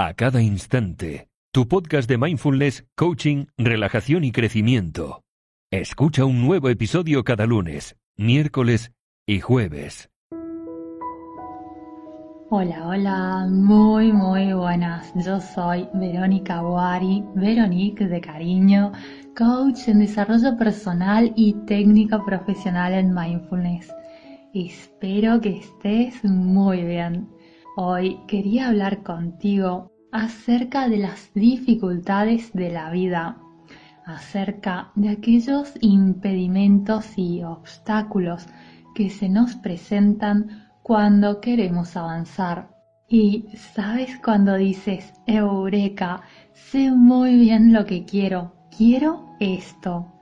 a 0.00 0.14
cada 0.14 0.40
instante. 0.40 1.26
Tu 1.52 1.66
podcast 1.66 2.08
de 2.08 2.18
mindfulness, 2.18 2.86
coaching, 2.94 3.46
relajación 3.56 4.22
y 4.22 4.30
crecimiento. 4.30 5.24
Escucha 5.72 6.24
un 6.24 6.40
nuevo 6.40 6.68
episodio 6.68 7.24
cada 7.24 7.46
lunes, 7.46 7.96
miércoles 8.16 8.92
y 9.26 9.40
jueves. 9.40 10.08
Hola, 12.48 12.86
hola, 12.86 13.48
muy, 13.50 14.12
muy 14.12 14.52
buenas. 14.52 15.12
Yo 15.16 15.40
soy 15.40 15.88
Verónica 15.94 16.62
Boari, 16.62 17.24
Veronique 17.34 18.06
de 18.06 18.20
cariño, 18.20 18.92
coach 19.36 19.88
en 19.88 19.98
desarrollo 19.98 20.56
personal 20.56 21.32
y 21.34 21.54
técnica 21.66 22.24
profesional 22.24 22.92
en 22.94 23.12
mindfulness. 23.12 23.92
Espero 24.54 25.40
que 25.40 25.56
estés 25.56 26.24
muy 26.24 26.84
bien. 26.84 27.28
Hoy 27.80 28.18
quería 28.26 28.66
hablar 28.66 29.04
contigo 29.04 29.92
acerca 30.10 30.88
de 30.88 30.96
las 30.96 31.32
dificultades 31.32 32.52
de 32.52 32.72
la 32.72 32.90
vida, 32.90 33.38
acerca 34.04 34.90
de 34.96 35.10
aquellos 35.10 35.74
impedimentos 35.80 37.16
y 37.16 37.44
obstáculos 37.44 38.48
que 38.96 39.10
se 39.10 39.28
nos 39.28 39.54
presentan 39.54 40.66
cuando 40.82 41.40
queremos 41.40 41.96
avanzar. 41.96 42.68
Y 43.08 43.46
sabes 43.54 44.18
cuando 44.24 44.56
dices, 44.56 45.12
Eureka, 45.28 46.22
sé 46.54 46.90
muy 46.90 47.36
bien 47.36 47.72
lo 47.72 47.86
que 47.86 48.04
quiero, 48.04 48.54
quiero 48.76 49.36
esto. 49.38 50.12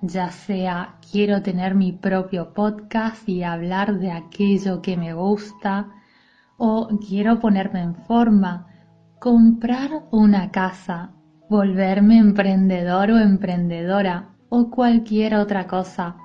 Ya 0.00 0.30
sea 0.30 0.94
quiero 1.10 1.42
tener 1.42 1.74
mi 1.74 1.90
propio 1.90 2.54
podcast 2.54 3.28
y 3.28 3.42
hablar 3.42 3.98
de 3.98 4.12
aquello 4.12 4.80
que 4.80 4.96
me 4.96 5.12
gusta, 5.12 5.88
o 6.62 6.88
quiero 6.98 7.40
ponerme 7.40 7.80
en 7.80 7.94
forma, 7.94 8.66
comprar 9.18 10.04
una 10.10 10.50
casa, 10.50 11.10
volverme 11.48 12.18
emprendedor 12.18 13.12
o 13.12 13.18
emprendedora 13.18 14.34
o 14.50 14.68
cualquier 14.68 15.36
otra 15.36 15.66
cosa. 15.66 16.16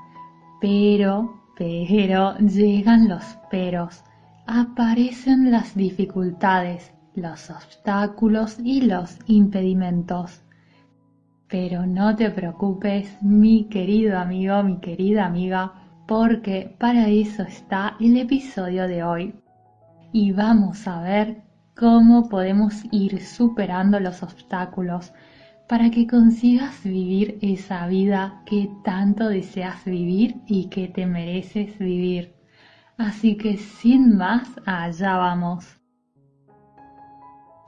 Pero, 0.60 1.42
pero, 1.56 2.38
llegan 2.40 3.08
los 3.08 3.24
peros, 3.50 4.04
aparecen 4.46 5.52
las 5.52 5.74
dificultades, 5.74 6.94
los 7.16 7.50
obstáculos 7.50 8.58
y 8.60 8.82
los 8.82 9.18
impedimentos. 9.28 10.44
Pero 11.48 11.86
no 11.86 12.14
te 12.18 12.30
preocupes, 12.30 13.08
mi 13.22 13.70
querido 13.70 14.20
amigo, 14.20 14.62
mi 14.64 14.82
querida 14.82 15.28
amiga, 15.28 15.76
porque 16.06 16.76
para 16.78 17.08
eso 17.08 17.44
está 17.44 17.96
el 18.02 18.18
episodio 18.18 18.86
de 18.90 19.02
hoy 19.02 19.34
y 20.16 20.32
vamos 20.32 20.88
a 20.88 21.02
ver 21.02 21.44
cómo 21.76 22.30
podemos 22.30 22.86
ir 22.90 23.22
superando 23.22 24.00
los 24.00 24.24
obstáculos 24.24 25.12
para 25.68 25.92
que 25.92 26.08
consigas 26.08 26.86
vivir 26.86 27.38
esa 27.42 27.86
vida 27.88 28.42
que 28.46 28.72
tanto 28.86 29.28
deseas 29.28 29.84
vivir 29.84 30.38
y 30.48 30.70
que 30.70 30.88
te 30.88 31.06
mereces 31.06 31.78
vivir. 31.80 32.34
Así 32.98 33.36
que 33.36 33.58
sin 33.58 34.16
más, 34.16 34.48
allá 34.66 35.18
vamos. 35.18 35.82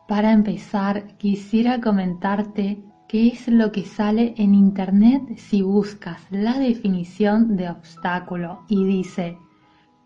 Para 0.08 0.32
empezar, 0.32 1.18
quisiera 1.18 1.82
comentarte 1.82 2.82
qué 3.10 3.28
es 3.28 3.50
lo 3.50 3.74
que 3.74 3.84
sale 3.84 4.36
en 4.38 4.56
Internet 4.56 5.36
si 5.36 5.64
buscas 5.64 6.22
la 6.32 6.58
definición 6.58 7.58
de 7.58 7.72
obstáculo 7.72 8.64
y 8.70 8.86
dice 8.86 9.38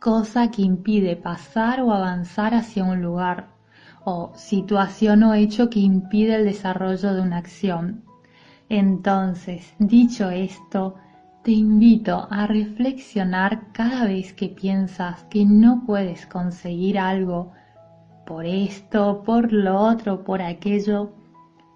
cosa 0.01 0.49
que 0.49 0.63
impide 0.63 1.15
pasar 1.15 1.79
o 1.79 1.93
avanzar 1.93 2.55
hacia 2.55 2.83
un 2.83 3.03
lugar, 3.03 3.49
o 4.03 4.31
situación 4.35 5.21
o 5.21 5.35
hecho 5.35 5.69
que 5.69 5.79
impide 5.79 6.33
el 6.37 6.45
desarrollo 6.45 7.13
de 7.13 7.21
una 7.21 7.37
acción. 7.37 8.03
Entonces, 8.67 9.75
dicho 9.77 10.31
esto, 10.31 10.95
te 11.43 11.51
invito 11.51 12.27
a 12.31 12.47
reflexionar 12.47 13.71
cada 13.73 14.05
vez 14.05 14.33
que 14.33 14.47
piensas 14.49 15.23
que 15.25 15.45
no 15.45 15.83
puedes 15.85 16.25
conseguir 16.25 16.97
algo 16.97 17.51
por 18.25 18.47
esto, 18.47 19.21
por 19.23 19.53
lo 19.53 19.79
otro, 19.79 20.23
por 20.23 20.41
aquello. 20.41 21.11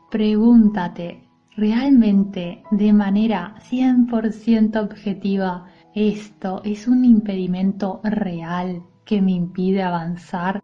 Pregúntate 0.09 1.21
realmente 1.55 2.63
de 2.71 2.91
manera 2.91 3.53
100% 3.69 4.81
objetiva 4.83 5.67
esto 5.95 6.61
es 6.65 6.89
un 6.89 7.05
impedimento 7.05 8.01
real 8.03 8.83
que 9.05 9.21
me 9.21 9.31
impide 9.31 9.81
avanzar. 9.81 10.61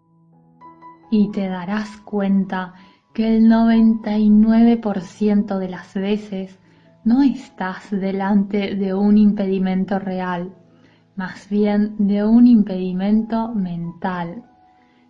Y 1.09 1.31
te 1.31 1.47
darás 1.47 2.02
cuenta 2.02 2.74
que 3.14 3.38
el 3.38 3.50
99% 3.50 5.58
de 5.58 5.70
las 5.70 5.94
veces 5.94 6.59
no 7.06 7.24
estás 7.24 7.90
delante 7.91 8.75
de 8.75 8.94
un 8.94 9.18
impedimento 9.18 10.00
real, 10.00 10.53
más 11.16 11.47
bien 11.50 11.96
de 11.97 12.25
un 12.25 12.46
impedimento 12.46 13.56
mental, 13.56 14.44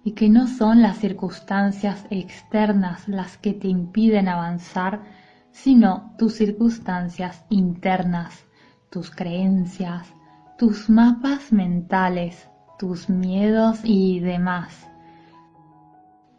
y 0.03 0.11
que 0.11 0.29
no 0.29 0.45
son 0.45 0.83
las 0.83 0.99
circunstancias 0.99 2.05
externas 2.11 3.07
las 3.07 3.39
que 3.39 3.53
te 3.53 3.67
impiden 3.67 4.27
avanzar, 4.27 5.01
sino 5.49 6.13
tus 6.19 6.35
circunstancias 6.35 7.43
internas 7.49 8.45
tus 8.91 9.09
creencias, 9.09 10.13
tus 10.57 10.89
mapas 10.89 11.53
mentales, 11.53 12.49
tus 12.77 13.09
miedos 13.09 13.79
y 13.85 14.19
demás. 14.19 14.85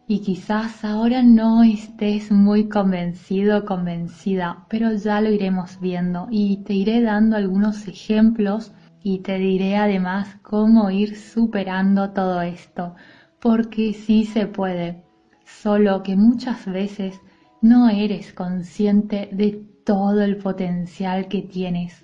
Y 0.07 0.19
quizás 0.19 0.85
ahora 0.85 1.23
no 1.23 1.63
estés 1.63 2.31
muy 2.31 2.69
convencido 2.69 3.65
convencida, 3.65 4.67
pero 4.69 4.93
ya 4.93 5.19
lo 5.19 5.31
iremos 5.31 5.79
viendo 5.81 6.27
y 6.29 6.57
te 6.57 6.73
iré 6.73 7.01
dando 7.01 7.37
algunos 7.37 7.87
ejemplos 7.87 8.71
y 9.01 9.19
te 9.19 9.39
diré 9.39 9.77
además 9.77 10.37
cómo 10.43 10.91
ir 10.91 11.17
superando 11.17 12.11
todo 12.11 12.43
esto, 12.43 12.93
porque 13.39 13.93
sí 13.93 14.25
se 14.25 14.45
puede, 14.45 15.03
solo 15.43 16.03
que 16.03 16.15
muchas 16.15 16.67
veces 16.67 17.19
no 17.63 17.89
eres 17.89 18.31
consciente 18.31 19.27
de 19.31 19.59
todo 19.83 20.21
el 20.21 20.37
potencial 20.37 21.27
que 21.27 21.41
tienes 21.41 22.02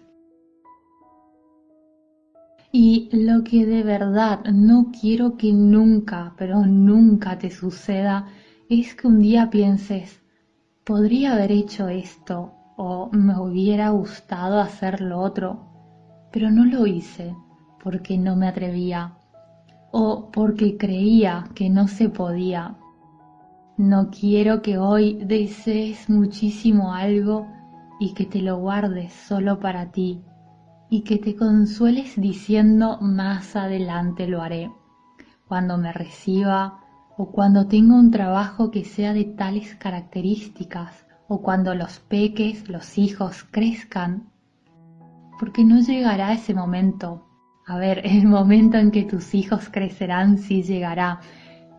y 2.71 3.09
lo 3.11 3.43
que 3.43 3.65
de 3.65 3.83
verdad 3.83 4.43
no 4.45 4.91
quiero 4.99 5.37
que 5.37 5.51
nunca, 5.53 6.33
pero 6.37 6.65
nunca 6.65 7.37
te 7.37 7.49
suceda, 7.49 8.27
es 8.69 8.93
que 8.93 9.07
un 9.07 9.19
día 9.19 9.49
pienses, 9.49 10.21
podría 10.83 11.33
haber 11.33 11.51
hecho 11.51 11.87
esto 11.87 12.53
o 12.77 13.09
me 13.11 13.37
hubiera 13.39 13.89
gustado 13.89 14.59
hacer 14.59 15.01
lo 15.01 15.19
otro, 15.19 15.65
pero 16.31 16.51
no 16.51 16.63
lo 16.65 16.85
hice 16.85 17.35
porque 17.83 18.17
no 18.17 18.35
me 18.35 18.47
atrevía 18.47 19.17
o 19.91 20.29
porque 20.31 20.77
creía 20.77 21.49
que 21.55 21.69
no 21.71 21.87
se 21.87 22.09
podía. 22.09 22.75
No 23.77 24.11
quiero 24.11 24.61
que 24.61 24.77
hoy 24.77 25.15
desees 25.23 26.07
muchísimo 26.09 26.93
algo 26.93 27.47
y 27.99 28.13
que 28.13 28.25
te 28.25 28.41
lo 28.41 28.57
guardes 28.57 29.11
solo 29.13 29.59
para 29.59 29.91
ti 29.91 30.21
y 30.89 31.01
que 31.01 31.17
te 31.17 31.35
consueles 31.35 32.19
diciendo 32.19 32.97
más 33.01 33.55
adelante 33.55 34.27
lo 34.27 34.41
haré, 34.41 34.71
cuando 35.47 35.77
me 35.77 35.93
reciba 35.93 36.79
o 37.17 37.31
cuando 37.31 37.67
tenga 37.67 37.95
un 37.95 38.11
trabajo 38.11 38.71
que 38.71 38.83
sea 38.83 39.13
de 39.13 39.25
tales 39.25 39.75
características 39.75 41.05
o 41.27 41.41
cuando 41.41 41.75
los 41.75 41.99
peques, 41.99 42.69
los 42.69 42.97
hijos 42.97 43.45
crezcan, 43.51 44.31
porque 45.39 45.63
no 45.63 45.79
llegará 45.79 46.33
ese 46.33 46.53
momento. 46.53 47.25
A 47.67 47.77
ver, 47.77 48.01
el 48.05 48.25
momento 48.25 48.77
en 48.77 48.91
que 48.91 49.03
tus 49.03 49.35
hijos 49.35 49.69
crecerán 49.69 50.39
sí 50.39 50.63
llegará, 50.63 51.19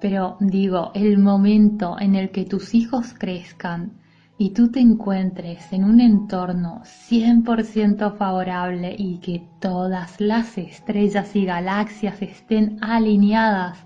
pero 0.00 0.36
digo, 0.40 0.92
el 0.94 1.18
momento 1.18 1.96
en 1.98 2.14
el 2.14 2.30
que 2.30 2.44
tus 2.44 2.74
hijos 2.74 3.14
crezcan 3.18 3.99
y 4.40 4.54
tú 4.54 4.70
te 4.70 4.80
encuentres 4.80 5.70
en 5.70 5.84
un 5.84 6.00
entorno 6.00 6.80
100% 6.82 8.16
favorable 8.16 8.96
y 8.96 9.18
que 9.18 9.46
todas 9.60 10.18
las 10.18 10.56
estrellas 10.56 11.36
y 11.36 11.44
galaxias 11.44 12.22
estén 12.22 12.78
alineadas 12.82 13.76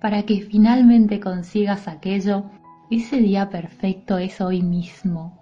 para 0.00 0.24
que 0.24 0.40
finalmente 0.40 1.20
consigas 1.20 1.86
aquello, 1.86 2.50
ese 2.90 3.18
día 3.18 3.48
perfecto 3.48 4.18
es 4.18 4.40
hoy 4.40 4.64
mismo, 4.64 5.38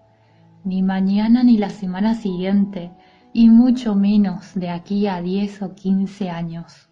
ni 0.62 0.82
mañana 0.82 1.42
ni 1.42 1.56
la 1.56 1.70
semana 1.70 2.14
siguiente, 2.14 2.90
y 3.32 3.48
mucho 3.48 3.94
menos 3.94 4.52
de 4.54 4.68
aquí 4.68 5.06
a 5.06 5.22
10 5.22 5.62
o 5.62 5.74
15 5.74 6.28
años. 6.28 6.90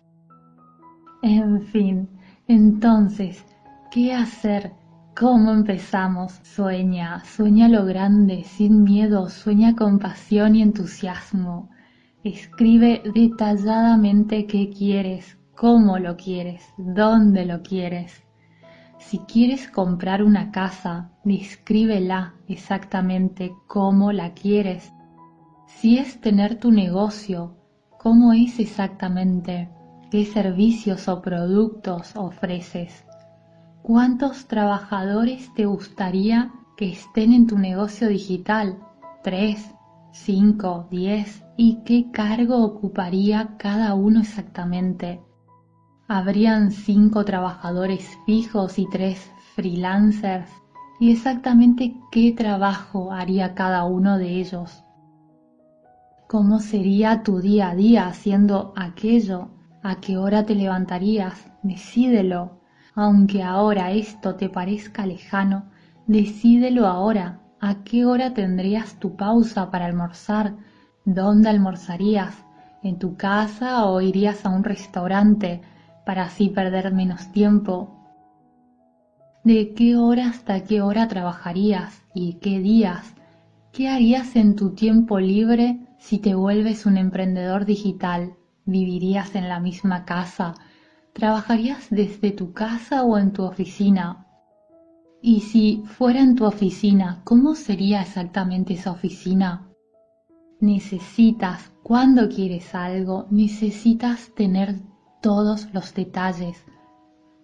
En 1.23 1.61
fin, 1.61 2.09
entonces, 2.47 3.45
¿qué 3.91 4.15
hacer 4.15 4.73
¿Cómo 5.19 5.51
empezamos? 5.51 6.39
Sueña, 6.45 7.25
sueña 7.25 7.69
lo 7.69 7.85
grande, 7.85 8.45
sin 8.45 8.85
miedo, 8.85 9.29
sueña 9.29 9.75
con 9.75 9.99
pasión 9.99 10.55
y 10.55 10.63
entusiasmo. 10.63 11.71
Escribe 12.23 13.03
detalladamente 13.13 14.47
qué 14.47 14.71
quieres, 14.71 15.37
cómo 15.57 15.99
lo 15.99 16.17
quieres, 16.17 16.63
dónde 16.77 17.47
lo 17.47 17.65
quieres. 17.65 18.23
Si 18.99 19.19
quieres 19.19 19.69
comprar 19.69 20.23
una 20.23 20.53
casa, 20.53 21.11
descríbela 21.25 22.35
exactamente 22.47 23.53
cómo 23.67 24.13
la 24.13 24.35
quieres. 24.35 24.93
Si 25.67 25.99
es 25.99 26.21
tener 26.21 26.61
tu 26.61 26.71
negocio, 26.71 27.57
cómo 27.99 28.33
es 28.35 28.61
exactamente, 28.61 29.69
qué 30.13 30.25
servicios 30.25 31.09
o 31.09 31.21
productos 31.21 32.15
ofreces. 32.15 33.08
¿Cuántos 33.89 34.45
trabajadores 34.49 35.51
te 35.55 35.65
gustaría 35.65 36.53
que 36.77 36.93
estén 36.93 37.33
en 37.33 37.47
tu 37.47 37.57
negocio 37.57 38.09
digital? 38.09 38.79
¿Tres? 39.25 39.75
¿Cinco? 40.13 40.87
¿Diez? 40.91 41.43
¿Y 41.57 41.79
qué 41.87 42.11
cargo 42.11 42.63
ocuparía 42.63 43.57
cada 43.57 43.95
uno 43.95 44.21
exactamente? 44.21 45.23
¿Habrían 46.07 46.71
cinco 46.71 47.25
trabajadores 47.25 48.07
fijos 48.27 48.79
y 48.79 48.87
tres 48.91 49.33
freelancers? 49.55 50.51
¿Y 51.01 51.13
exactamente 51.13 51.95
qué 52.13 52.33
trabajo 52.33 53.11
haría 53.11 53.55
cada 53.55 53.87
uno 53.87 54.19
de 54.19 54.39
ellos? 54.39 54.85
¿Cómo 56.29 56.61
sería 56.61 57.23
tu 57.23 57.41
día 57.41 57.71
a 57.71 57.75
día 57.75 58.07
haciendo 58.07 58.75
aquello? 58.77 59.49
¿A 59.83 59.99
qué 59.99 60.19
hora 60.19 60.45
te 60.45 60.55
levantarías? 60.55 61.51
Decídelo. 61.63 62.58
Aunque 63.01 63.45
ahora 63.45 63.93
esto 63.93 64.35
te 64.35 64.49
parezca 64.49 65.07
lejano, 65.07 65.67
decídelo 66.09 66.85
ahora. 66.85 67.39
¿A 67.61 67.85
qué 67.85 68.05
hora 68.05 68.35
tendrías 68.35 68.99
tu 68.99 69.15
pausa 69.15 69.71
para 69.71 69.87
almorzar? 69.87 70.57
¿Dónde 71.05 71.49
almorzarías? 71.49 72.35
¿En 72.83 72.99
tu 72.99 73.17
casa 73.17 73.87
o 73.87 74.01
irías 74.01 74.45
a 74.45 74.49
un 74.49 74.65
restaurante 74.65 75.61
para 76.05 76.25
así 76.25 76.49
perder 76.49 76.93
menos 76.93 77.31
tiempo? 77.31 77.89
¿De 79.45 79.75
qué 79.75 79.97
hora 79.97 80.31
hasta 80.31 80.65
qué 80.65 80.83
hora 80.83 81.07
trabajarías 81.07 82.03
y 82.15 82.41
qué 82.41 82.59
días? 82.59 83.15
¿Qué 83.73 83.89
harías 83.89 84.35
en 84.35 84.57
tu 84.57 84.71
tiempo 84.71 85.21
libre 85.21 85.79
si 85.99 86.19
te 86.19 86.35
vuelves 86.35 86.85
un 86.85 86.97
emprendedor 86.97 87.65
digital? 87.65 88.35
¿Vivirías 88.65 89.37
en 89.37 89.49
la 89.49 89.61
misma 89.61 90.05
casa? 90.05 90.55
¿Trabajarías 91.13 91.89
desde 91.91 92.31
tu 92.31 92.53
casa 92.53 93.03
o 93.05 93.19
en 93.19 93.33
tu 93.33 93.43
oficina? 93.43 94.27
Y 95.21 95.41
si 95.41 95.83
fuera 95.85 96.21
en 96.21 96.37
tu 96.37 96.45
oficina, 96.45 97.23
¿cómo 97.25 97.55
sería 97.55 98.03
exactamente 98.03 98.75
esa 98.75 98.93
oficina? 98.93 99.69
Necesitas, 100.61 101.73
cuando 101.83 102.29
quieres 102.29 102.75
algo, 102.75 103.27
necesitas 103.31 104.33
tener 104.35 104.77
todos 105.21 105.67
los 105.73 105.93
detalles. 105.95 106.65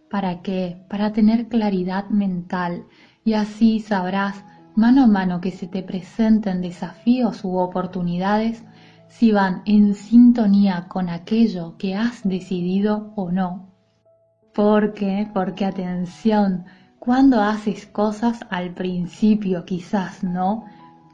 ¿Para 0.08 0.43
qué? 0.43 0.84
Para 0.88 1.12
tener 1.12 1.49
claridad 1.49 2.08
mental 2.11 2.87
y 3.25 3.32
así 3.32 3.81
sabrás 3.81 4.44
mano 4.76 5.05
a 5.05 5.06
mano 5.06 5.40
que 5.40 5.50
se 5.50 5.66
te 5.66 5.82
presenten 5.82 6.61
desafíos 6.61 7.44
u 7.44 7.56
oportunidades 7.56 8.62
si 9.19 9.31
van 9.31 9.62
en 9.64 9.94
sintonía 9.94 10.87
con 10.88 11.08
aquello 11.08 11.76
que 11.78 11.94
has 11.94 12.25
decidido 12.25 13.12
o 13.14 13.31
no. 13.31 13.72
¿Por 14.52 14.93
qué? 14.93 15.31
Porque 15.32 15.64
atención, 15.64 16.64
cuando 16.99 17.40
haces 17.40 17.87
cosas 17.87 18.40
al 18.50 18.75
principio 18.75 19.64
quizás 19.64 20.25
no, 20.25 20.64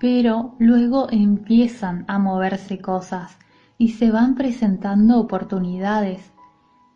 pero 0.00 0.56
luego 0.58 1.08
empiezan 1.11 2.06
a 2.08 2.19
moverse 2.19 2.79
cosas 2.79 3.37
y 3.76 3.88
se 3.88 4.11
van 4.11 4.35
presentando 4.35 5.20
oportunidades 5.20 6.32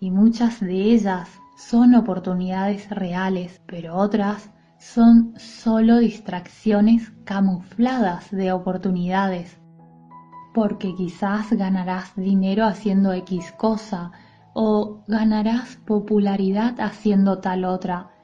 y 0.00 0.10
muchas 0.10 0.60
de 0.60 0.94
ellas 0.94 1.28
son 1.58 1.94
oportunidades 1.94 2.88
reales, 2.88 3.60
pero 3.66 3.96
otras 3.96 4.50
son 4.78 5.34
solo 5.36 5.98
distracciones 5.98 7.12
camufladas 7.24 8.30
de 8.30 8.52
oportunidades. 8.52 9.63
Porque 10.54 10.94
quizás 10.94 11.52
ganarás 11.52 12.16
dinero 12.16 12.64
haciendo 12.64 13.12
X 13.12 13.52
cosa 13.52 14.12
o 14.54 15.02
ganarás 15.06 15.76
popularidad 15.84 16.80
haciendo 16.80 17.40
tal 17.40 17.66
otra 17.66 18.14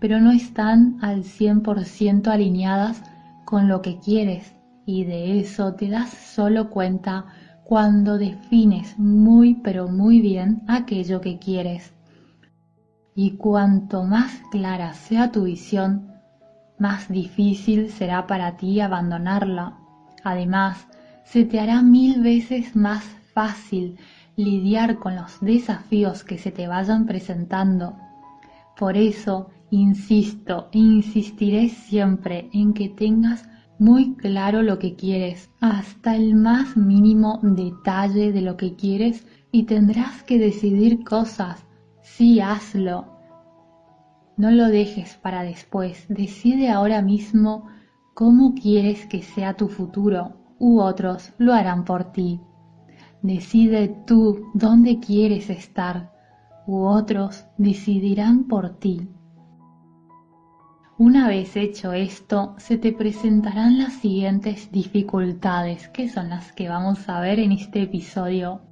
pero 0.00 0.20
no 0.20 0.30
están 0.32 0.98
al 1.02 1.24
100% 1.24 2.28
alineadas 2.28 3.02
con 3.44 3.68
lo 3.68 3.82
que 3.82 3.98
quieres 3.98 4.54
y 4.86 5.04
de 5.04 5.40
eso 5.40 5.74
te 5.74 5.88
das 5.88 6.10
solo 6.10 6.70
cuenta 6.70 7.26
cuando 7.64 8.16
defines 8.16 8.98
muy 8.98 9.54
pero 9.54 9.88
muy 9.88 10.20
bien 10.20 10.62
aquello 10.68 11.20
que 11.20 11.38
quieres. 11.38 11.92
Y 13.14 13.32
cuanto 13.32 14.04
más 14.04 14.32
clara 14.50 14.94
sea 14.94 15.32
tu 15.32 15.44
visión, 15.44 16.12
más 16.78 17.08
difícil 17.08 17.90
será 17.90 18.26
para 18.26 18.56
ti 18.56 18.80
abandonarla. 18.80 19.76
Además, 20.22 20.86
se 21.30 21.44
te 21.44 21.60
hará 21.60 21.82
mil 21.82 22.22
veces 22.22 22.74
más 22.74 23.04
fácil 23.32 23.96
lidiar 24.36 24.98
con 24.98 25.16
los 25.16 25.40
desafíos 25.40 26.24
que 26.24 26.38
se 26.38 26.50
te 26.50 26.68
vayan 26.68 27.06
presentando. 27.06 27.96
Por 28.76 28.96
eso, 28.96 29.50
Insisto 29.70 30.68
e 30.72 30.78
insistiré 30.78 31.68
siempre 31.68 32.48
en 32.54 32.72
que 32.72 32.88
tengas 32.88 33.46
muy 33.78 34.14
claro 34.14 34.62
lo 34.62 34.78
que 34.78 34.96
quieres, 34.96 35.50
hasta 35.60 36.16
el 36.16 36.34
más 36.34 36.74
mínimo 36.74 37.38
detalle 37.42 38.32
de 38.32 38.40
lo 38.40 38.56
que 38.56 38.76
quieres 38.76 39.26
y 39.52 39.64
tendrás 39.64 40.22
que 40.22 40.38
decidir 40.38 41.04
cosas. 41.04 41.66
Sí, 42.00 42.40
hazlo. 42.40 43.04
No 44.38 44.50
lo 44.50 44.68
dejes 44.68 45.16
para 45.16 45.42
después. 45.42 46.06
Decide 46.08 46.70
ahora 46.70 47.02
mismo 47.02 47.68
cómo 48.14 48.54
quieres 48.54 49.06
que 49.06 49.22
sea 49.22 49.54
tu 49.54 49.68
futuro 49.68 50.32
u 50.58 50.80
otros 50.80 51.32
lo 51.38 51.54
harán 51.54 51.84
por 51.84 52.12
ti. 52.12 52.40
Decide 53.22 53.88
tú 54.06 54.50
dónde 54.54 55.00
quieres 55.00 55.50
estar 55.50 56.12
u 56.66 56.84
otros 56.84 57.46
decidirán 57.56 58.44
por 58.44 58.76
ti. 58.76 59.08
Una 60.98 61.28
vez 61.28 61.56
hecho 61.56 61.92
esto, 61.92 62.54
se 62.58 62.76
te 62.76 62.92
presentarán 62.92 63.78
las 63.78 63.94
siguientes 63.94 64.72
dificultades, 64.72 65.88
que 65.88 66.08
son 66.08 66.28
las 66.28 66.52
que 66.52 66.68
vamos 66.68 67.08
a 67.08 67.20
ver 67.20 67.38
en 67.38 67.52
este 67.52 67.82
episodio. 67.82 68.62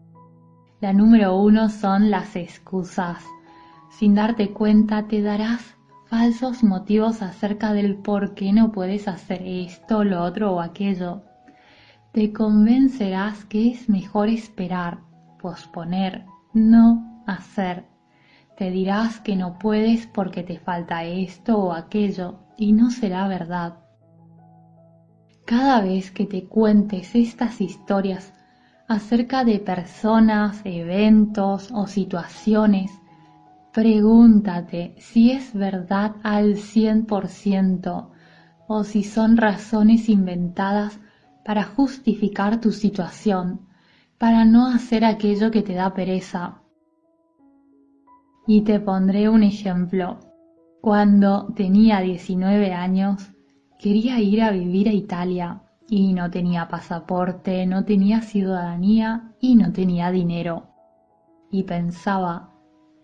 La 0.80 0.92
número 0.92 1.36
uno 1.36 1.68
son 1.68 2.10
las 2.10 2.34
excusas. 2.36 3.24
Sin 3.90 4.14
darte 4.14 4.52
cuenta 4.52 5.06
te 5.06 5.22
darás 5.22 5.76
falsos 6.06 6.62
motivos 6.62 7.22
acerca 7.22 7.72
del 7.72 7.96
por 7.96 8.34
qué 8.34 8.52
no 8.52 8.72
puedes 8.72 9.08
hacer 9.08 9.42
esto, 9.42 10.04
lo 10.04 10.22
otro 10.22 10.52
o 10.52 10.60
aquello. 10.60 11.22
Te 12.16 12.32
convencerás 12.32 13.44
que 13.44 13.70
es 13.70 13.90
mejor 13.90 14.30
esperar, 14.30 15.00
posponer, 15.38 16.24
no 16.54 17.22
hacer 17.26 17.84
te 18.56 18.70
dirás 18.70 19.20
que 19.20 19.36
no 19.36 19.58
puedes 19.58 20.06
porque 20.06 20.42
te 20.42 20.58
falta 20.58 21.04
esto 21.04 21.58
o 21.58 21.72
aquello 21.72 22.38
y 22.56 22.72
no 22.72 22.90
será 22.90 23.28
verdad. 23.28 23.80
Cada 25.44 25.82
vez 25.82 26.10
que 26.10 26.24
te 26.24 26.46
cuentes 26.46 27.14
estas 27.14 27.60
historias 27.60 28.32
acerca 28.88 29.44
de 29.44 29.58
personas, 29.58 30.62
eventos 30.64 31.70
o 31.70 31.86
situaciones, 31.86 32.90
pregúntate 33.74 34.94
si 34.98 35.32
es 35.32 35.52
verdad 35.52 36.12
al 36.22 36.56
100% 36.56 38.08
o 38.68 38.84
si 38.84 39.04
son 39.04 39.36
razones 39.36 40.08
inventadas 40.08 40.98
para 41.46 41.62
justificar 41.62 42.60
tu 42.60 42.72
situación, 42.72 43.60
para 44.18 44.44
no 44.44 44.66
hacer 44.66 45.04
aquello 45.04 45.52
que 45.52 45.62
te 45.62 45.74
da 45.74 45.94
pereza 45.94 46.60
y 48.48 48.62
te 48.62 48.80
pondré 48.80 49.28
un 49.28 49.44
ejemplo. 49.44 50.18
Cuando 50.80 51.52
tenía 51.54 52.00
19 52.00 52.72
años, 52.72 53.30
quería 53.78 54.18
ir 54.18 54.42
a 54.42 54.50
vivir 54.50 54.88
a 54.88 54.92
Italia 54.92 55.62
y 55.88 56.14
no 56.14 56.32
tenía 56.32 56.66
pasaporte, 56.66 57.64
no 57.64 57.84
tenía 57.84 58.22
ciudadanía 58.22 59.32
y 59.40 59.54
no 59.54 59.72
tenía 59.72 60.10
dinero. 60.10 60.64
Y 61.52 61.62
pensaba, 61.62 62.50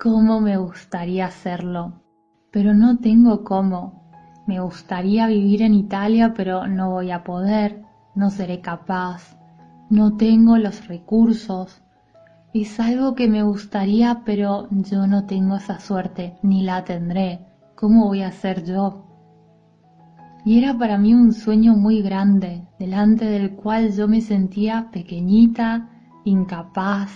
¿cómo 0.00 0.40
me 0.40 0.56
gustaría 0.56 1.26
hacerlo? 1.26 2.02
Pero 2.50 2.74
no 2.74 2.98
tengo 2.98 3.44
cómo. 3.44 4.02
Me 4.48 4.58
gustaría 4.58 5.28
vivir 5.28 5.62
en 5.62 5.74
Italia, 5.74 6.34
pero 6.34 6.66
no 6.66 6.90
voy 6.90 7.12
a 7.12 7.22
poder, 7.22 7.81
no 8.14 8.30
seré 8.30 8.60
capaz, 8.60 9.36
no 9.90 10.16
tengo 10.16 10.56
los 10.58 10.88
recursos, 10.88 11.82
es 12.54 12.78
algo 12.80 13.14
que 13.14 13.28
me 13.28 13.42
gustaría, 13.42 14.22
pero 14.26 14.68
yo 14.70 15.06
no 15.06 15.24
tengo 15.24 15.56
esa 15.56 15.80
suerte, 15.80 16.36
ni 16.42 16.62
la 16.62 16.84
tendré. 16.84 17.46
¿Cómo 17.74 18.06
voy 18.06 18.22
a 18.22 18.30
ser 18.30 18.64
yo? 18.64 19.06
Y 20.44 20.58
era 20.58 20.76
para 20.76 20.98
mí 20.98 21.14
un 21.14 21.32
sueño 21.32 21.74
muy 21.74 22.02
grande, 22.02 22.68
delante 22.78 23.24
del 23.24 23.56
cual 23.56 23.92
yo 23.92 24.06
me 24.06 24.20
sentía 24.20 24.90
pequeñita, 24.92 25.88
incapaz, 26.24 27.10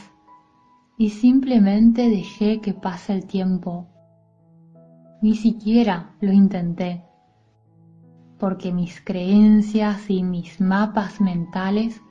y 0.97 1.11
simplemente 1.11 2.09
dejé 2.09 2.61
que 2.61 2.73
pase 2.73 3.13
el 3.13 3.27
tiempo. 3.27 3.89
ni 5.23 5.35
siquiera 5.35 6.15
lo 6.21 6.33
intenté, 6.33 7.06
porque 8.39 8.73
mis 8.73 9.01
creencias 9.01 10.11
y 10.11 10.23
mis 10.23 10.61
mapas 10.61 11.21
mentales 11.21 12.03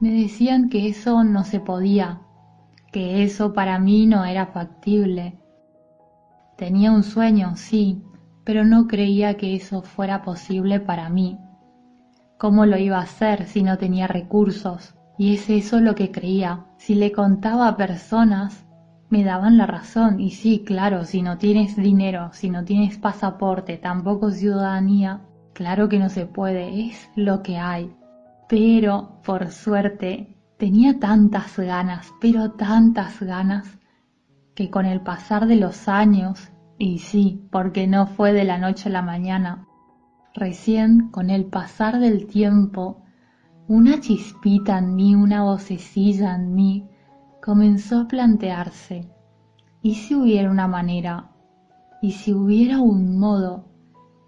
me 0.00 0.10
decían 0.10 0.68
que 0.68 0.88
eso 0.88 1.24
no 1.24 1.44
se 1.44 1.60
podía, 1.60 2.20
que 2.92 3.22
eso 3.22 3.52
para 3.52 3.78
mí 3.78 4.06
no 4.06 4.24
era 4.24 4.46
factible. 4.46 5.38
Tenía 6.56 6.92
un 6.92 7.02
sueño, 7.02 7.56
sí, 7.56 8.02
pero 8.44 8.64
no 8.64 8.86
creía 8.86 9.36
que 9.36 9.54
eso 9.54 9.82
fuera 9.82 10.22
posible 10.22 10.80
para 10.80 11.08
mí. 11.08 11.38
¿Cómo 12.38 12.66
lo 12.66 12.76
iba 12.76 12.98
a 12.98 13.02
hacer 13.02 13.46
si 13.46 13.62
no 13.62 13.78
tenía 13.78 14.06
recursos? 14.06 14.94
Y 15.18 15.34
es 15.34 15.48
eso 15.48 15.80
lo 15.80 15.94
que 15.94 16.10
creía. 16.10 16.66
Si 16.76 16.94
le 16.94 17.12
contaba 17.12 17.68
a 17.68 17.76
personas, 17.76 18.66
me 19.08 19.24
daban 19.24 19.56
la 19.56 19.66
razón. 19.66 20.20
Y 20.20 20.32
sí, 20.32 20.62
claro, 20.64 21.04
si 21.04 21.22
no 21.22 21.38
tienes 21.38 21.76
dinero, 21.76 22.30
si 22.32 22.50
no 22.50 22.64
tienes 22.64 22.98
pasaporte, 22.98 23.78
tampoco 23.78 24.30
ciudadanía, 24.30 25.22
claro 25.56 25.88
que 25.88 25.98
no 25.98 26.10
se 26.10 26.26
puede, 26.26 26.86
es 26.86 27.08
lo 27.16 27.42
que 27.42 27.56
hay. 27.56 27.96
Pero, 28.46 29.22
por 29.24 29.50
suerte, 29.50 30.36
tenía 30.58 31.00
tantas 31.00 31.58
ganas, 31.58 32.12
pero 32.20 32.52
tantas 32.52 33.20
ganas, 33.20 33.78
que 34.54 34.70
con 34.70 34.84
el 34.84 35.00
pasar 35.00 35.46
de 35.46 35.56
los 35.56 35.88
años, 35.88 36.50
y 36.78 36.98
sí, 36.98 37.48
porque 37.50 37.86
no 37.86 38.06
fue 38.06 38.34
de 38.34 38.44
la 38.44 38.58
noche 38.58 38.90
a 38.90 38.92
la 38.92 39.00
mañana, 39.00 39.66
recién 40.34 41.08
con 41.10 41.30
el 41.30 41.46
pasar 41.46 42.00
del 42.00 42.26
tiempo, 42.26 43.02
una 43.66 43.98
chispita 43.98 44.76
en 44.76 44.94
mí, 44.94 45.14
una 45.14 45.42
vocecilla 45.42 46.34
en 46.34 46.54
mí, 46.54 46.86
comenzó 47.42 48.00
a 48.00 48.08
plantearse, 48.08 49.10
¿y 49.80 49.94
si 49.94 50.14
hubiera 50.14 50.50
una 50.50 50.68
manera? 50.68 51.30
¿Y 52.02 52.10
si 52.12 52.34
hubiera 52.34 52.78
un 52.80 53.18
modo? 53.18 53.75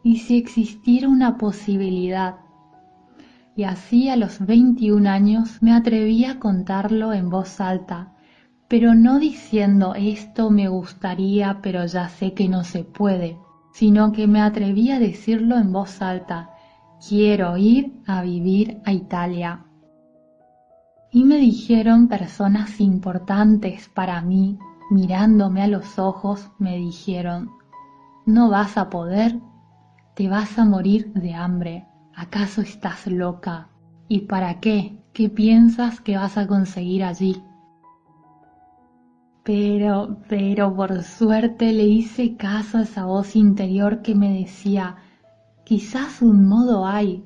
¿Y 0.02 0.18
si 0.18 0.38
existiera 0.38 1.08
una 1.08 1.36
posibilidad? 1.38 2.36
Y 3.56 3.64
así 3.64 4.08
a 4.08 4.16
los 4.16 4.38
21 4.44 5.08
años 5.08 5.60
me 5.60 5.72
atreví 5.72 6.24
a 6.24 6.38
contarlo 6.38 7.12
en 7.12 7.28
voz 7.28 7.60
alta, 7.60 8.14
pero 8.68 8.94
no 8.94 9.18
diciendo 9.18 9.94
esto 9.96 10.50
me 10.50 10.68
gustaría, 10.68 11.60
pero 11.62 11.84
ya 11.86 12.08
sé 12.08 12.34
que 12.34 12.48
no 12.48 12.62
se 12.62 12.84
puede, 12.84 13.38
sino 13.72 14.12
que 14.12 14.28
me 14.28 14.40
atreví 14.40 14.90
a 14.90 15.00
decirlo 15.00 15.56
en 15.56 15.72
voz 15.72 16.02
alta, 16.02 16.50
quiero 17.06 17.56
ir 17.56 18.00
a 18.06 18.22
vivir 18.22 18.80
a 18.84 18.92
Italia. 18.92 19.64
Y 21.10 21.24
me 21.24 21.38
dijeron 21.38 22.08
personas 22.08 22.80
importantes 22.80 23.88
para 23.88 24.20
mí, 24.20 24.58
mirándome 24.90 25.62
a 25.62 25.68
los 25.68 25.98
ojos, 25.98 26.50
me 26.58 26.76
dijeron, 26.76 27.50
no 28.26 28.50
vas 28.50 28.76
a 28.76 28.90
poder, 28.90 29.40
te 30.18 30.28
vas 30.28 30.58
a 30.58 30.64
morir 30.64 31.12
de 31.12 31.32
hambre, 31.32 31.86
¿acaso 32.12 32.60
estás 32.60 33.06
loca? 33.06 33.68
¿Y 34.08 34.22
para 34.22 34.58
qué? 34.58 35.00
¿Qué 35.12 35.28
piensas 35.28 36.00
que 36.00 36.16
vas 36.16 36.36
a 36.36 36.48
conseguir 36.48 37.04
allí? 37.04 37.40
Pero, 39.44 40.18
pero 40.28 40.74
por 40.74 41.04
suerte 41.04 41.72
le 41.72 41.84
hice 41.84 42.36
caso 42.36 42.78
a 42.78 42.82
esa 42.82 43.04
voz 43.04 43.36
interior 43.36 44.02
que 44.02 44.16
me 44.16 44.40
decía, 44.40 44.96
Quizás 45.64 46.20
un 46.20 46.48
modo 46.48 46.84
hay. 46.84 47.24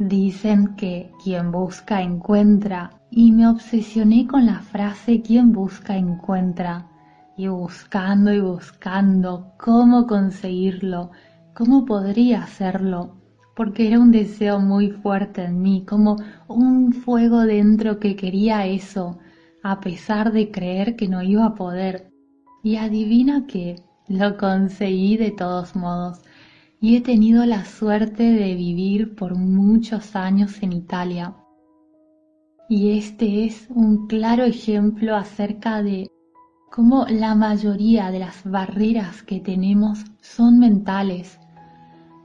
Dicen 0.00 0.74
que 0.74 1.12
quien 1.22 1.52
busca 1.52 2.02
encuentra 2.02 2.98
y 3.12 3.30
me 3.30 3.46
obsesioné 3.46 4.26
con 4.26 4.44
la 4.44 4.58
frase 4.58 5.22
quien 5.22 5.52
busca 5.52 5.96
encuentra 5.96 6.88
y 7.36 7.46
buscando 7.46 8.32
y 8.32 8.40
buscando 8.40 9.52
cómo 9.56 10.08
conseguirlo, 10.08 11.12
cómo 11.54 11.84
podría 11.84 12.42
hacerlo, 12.42 13.14
porque 13.56 13.86
era 13.86 14.00
un 14.00 14.10
deseo 14.10 14.58
muy 14.58 14.90
fuerte 14.90 15.44
en 15.44 15.62
mí, 15.62 15.84
como 15.86 16.16
un 16.48 16.92
fuego 16.92 17.40
dentro 17.42 18.00
que 18.00 18.16
quería 18.16 18.66
eso, 18.66 19.18
a 19.62 19.80
pesar 19.80 20.32
de 20.32 20.50
creer 20.50 20.96
que 20.96 21.08
no 21.08 21.22
iba 21.22 21.46
a 21.46 21.54
poder. 21.54 22.10
Y 22.62 22.76
adivina 22.76 23.46
que 23.46 23.76
lo 24.08 24.36
conseguí 24.36 25.16
de 25.16 25.30
todos 25.30 25.76
modos 25.76 26.20
y 26.80 26.96
he 26.96 27.00
tenido 27.00 27.46
la 27.46 27.64
suerte 27.64 28.24
de 28.24 28.54
vivir 28.54 29.14
por 29.14 29.36
muchos 29.36 30.14
años 30.16 30.62
en 30.62 30.74
Italia. 30.74 31.34
Y 32.68 32.98
este 32.98 33.46
es 33.46 33.66
un 33.70 34.06
claro 34.06 34.44
ejemplo 34.44 35.16
acerca 35.16 35.82
de 35.82 36.08
cómo 36.70 37.06
la 37.08 37.34
mayoría 37.34 38.10
de 38.10 38.18
las 38.18 38.44
barreras 38.44 39.22
que 39.22 39.40
tenemos 39.40 40.04
son 40.20 40.58
mentales. 40.58 41.38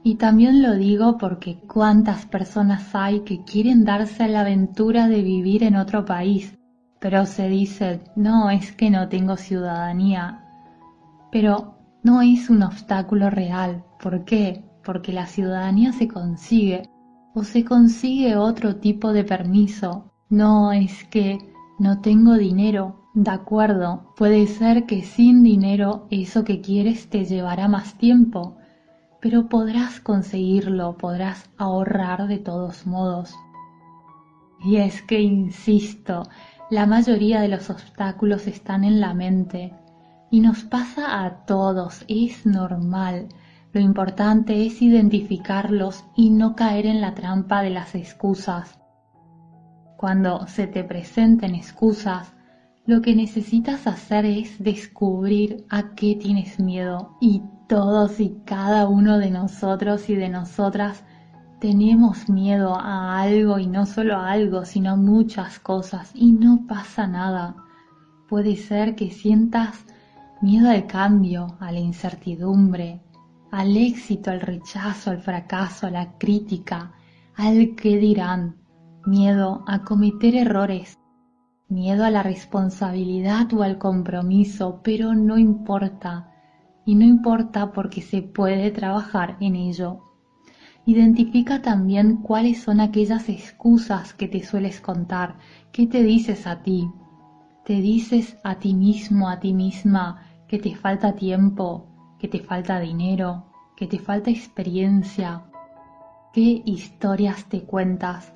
Y 0.02 0.14
también 0.16 0.62
lo 0.62 0.74
digo 0.76 1.18
porque 1.18 1.60
cuántas 1.66 2.26
personas 2.26 2.94
hay 2.94 3.20
que 3.20 3.44
quieren 3.44 3.84
darse 3.84 4.28
la 4.28 4.40
aventura 4.40 5.08
de 5.08 5.22
vivir 5.22 5.62
en 5.62 5.76
otro 5.76 6.04
país, 6.04 6.56
pero 7.00 7.26
se 7.26 7.48
dice, 7.48 8.00
no, 8.16 8.50
es 8.50 8.72
que 8.72 8.90
no 8.90 9.08
tengo 9.08 9.36
ciudadanía. 9.36 10.44
Pero 11.30 11.74
no 12.02 12.22
es 12.22 12.48
un 12.48 12.62
obstáculo 12.62 13.28
real, 13.28 13.84
¿Por 14.02 14.24
qué? 14.24 14.64
Porque 14.82 15.12
la 15.12 15.26
ciudadanía 15.26 15.92
se 15.92 16.08
consigue 16.08 16.88
o 17.34 17.44
se 17.44 17.64
consigue 17.64 18.36
otro 18.36 18.76
tipo 18.76 19.12
de 19.12 19.24
permiso. 19.24 20.10
No 20.30 20.72
es 20.72 21.04
que 21.04 21.38
no 21.78 22.00
tengo 22.00 22.34
dinero. 22.34 22.96
De 23.12 23.30
acuerdo, 23.30 24.14
puede 24.16 24.46
ser 24.46 24.86
que 24.86 25.02
sin 25.02 25.42
dinero 25.42 26.06
eso 26.10 26.44
que 26.44 26.62
quieres 26.62 27.10
te 27.10 27.24
llevará 27.26 27.68
más 27.68 27.98
tiempo, 27.98 28.56
pero 29.20 29.48
podrás 29.48 30.00
conseguirlo, 30.00 30.96
podrás 30.96 31.50
ahorrar 31.56 32.26
de 32.26 32.38
todos 32.38 32.86
modos. 32.86 33.34
Y 34.62 34.76
es 34.76 35.02
que, 35.02 35.20
insisto, 35.20 36.24
la 36.70 36.86
mayoría 36.86 37.40
de 37.40 37.48
los 37.48 37.70
obstáculos 37.70 38.46
están 38.46 38.84
en 38.84 39.00
la 39.00 39.14
mente 39.14 39.74
y 40.30 40.40
nos 40.40 40.64
pasa 40.64 41.24
a 41.24 41.44
todos, 41.44 42.04
es 42.08 42.46
normal. 42.46 43.28
Lo 43.72 43.80
importante 43.80 44.66
es 44.66 44.80
identificarlos 44.82 46.04
y 46.16 46.30
no 46.30 46.54
caer 46.56 46.86
en 46.86 47.00
la 47.00 47.14
trampa 47.14 47.62
de 47.62 47.70
las 47.70 47.94
excusas. 47.94 48.78
Cuando 49.96 50.46
se 50.46 50.66
te 50.66 50.82
presenten 50.82 51.54
excusas, 51.54 52.32
lo 52.86 53.02
que 53.02 53.14
necesitas 53.14 53.86
hacer 53.86 54.24
es 54.24 54.62
descubrir 54.62 55.66
a 55.68 55.94
qué 55.94 56.16
tienes 56.16 56.58
miedo 56.58 57.16
y 57.20 57.42
todos 57.70 58.18
y 58.18 58.42
cada 58.44 58.88
uno 58.88 59.18
de 59.18 59.30
nosotros 59.30 60.10
y 60.10 60.16
de 60.16 60.28
nosotras 60.28 61.04
tenemos 61.60 62.28
miedo 62.28 62.74
a 62.74 63.20
algo 63.20 63.60
y 63.60 63.68
no 63.68 63.86
solo 63.86 64.16
a 64.16 64.32
algo, 64.32 64.64
sino 64.64 64.90
a 64.90 64.96
muchas 64.96 65.60
cosas 65.60 66.10
y 66.12 66.32
no 66.32 66.66
pasa 66.66 67.06
nada. 67.06 67.54
Puede 68.28 68.56
ser 68.56 68.96
que 68.96 69.12
sientas 69.12 69.84
miedo 70.42 70.68
al 70.68 70.88
cambio, 70.88 71.58
a 71.60 71.70
la 71.70 71.78
incertidumbre, 71.78 73.02
al 73.52 73.76
éxito, 73.76 74.32
al 74.32 74.40
rechazo, 74.40 75.12
al 75.12 75.20
fracaso, 75.20 75.86
a 75.86 75.92
la 75.92 76.18
crítica, 76.18 76.90
al 77.36 77.76
que 77.76 77.98
dirán, 77.98 78.56
miedo 79.06 79.62
a 79.68 79.84
cometer 79.84 80.34
errores, 80.34 80.98
miedo 81.68 82.04
a 82.04 82.10
la 82.10 82.24
responsabilidad 82.24 83.52
o 83.52 83.62
al 83.62 83.78
compromiso, 83.78 84.80
pero 84.82 85.14
no 85.14 85.38
importa, 85.38 86.29
y 86.84 86.94
no 86.94 87.04
importa 87.04 87.72
porque 87.72 88.02
se 88.02 88.22
puede 88.22 88.70
trabajar 88.70 89.36
en 89.40 89.56
ello. 89.56 90.00
Identifica 90.86 91.62
también 91.62 92.16
cuáles 92.16 92.62
son 92.62 92.80
aquellas 92.80 93.28
excusas 93.28 94.14
que 94.14 94.28
te 94.28 94.42
sueles 94.42 94.80
contar, 94.80 95.36
qué 95.72 95.86
te 95.86 96.02
dices 96.02 96.46
a 96.46 96.62
ti. 96.62 96.90
Te 97.64 97.74
dices 97.74 98.38
a 98.42 98.56
ti 98.56 98.74
mismo, 98.74 99.28
a 99.28 99.38
ti 99.38 99.52
misma, 99.52 100.22
que 100.48 100.58
te 100.58 100.74
falta 100.74 101.14
tiempo, 101.14 101.86
que 102.18 102.28
te 102.28 102.40
falta 102.40 102.80
dinero, 102.80 103.44
que 103.76 103.86
te 103.86 103.98
falta 103.98 104.30
experiencia, 104.30 105.44
qué 106.32 106.62
historias 106.64 107.44
te 107.44 107.62
cuentas. 107.62 108.32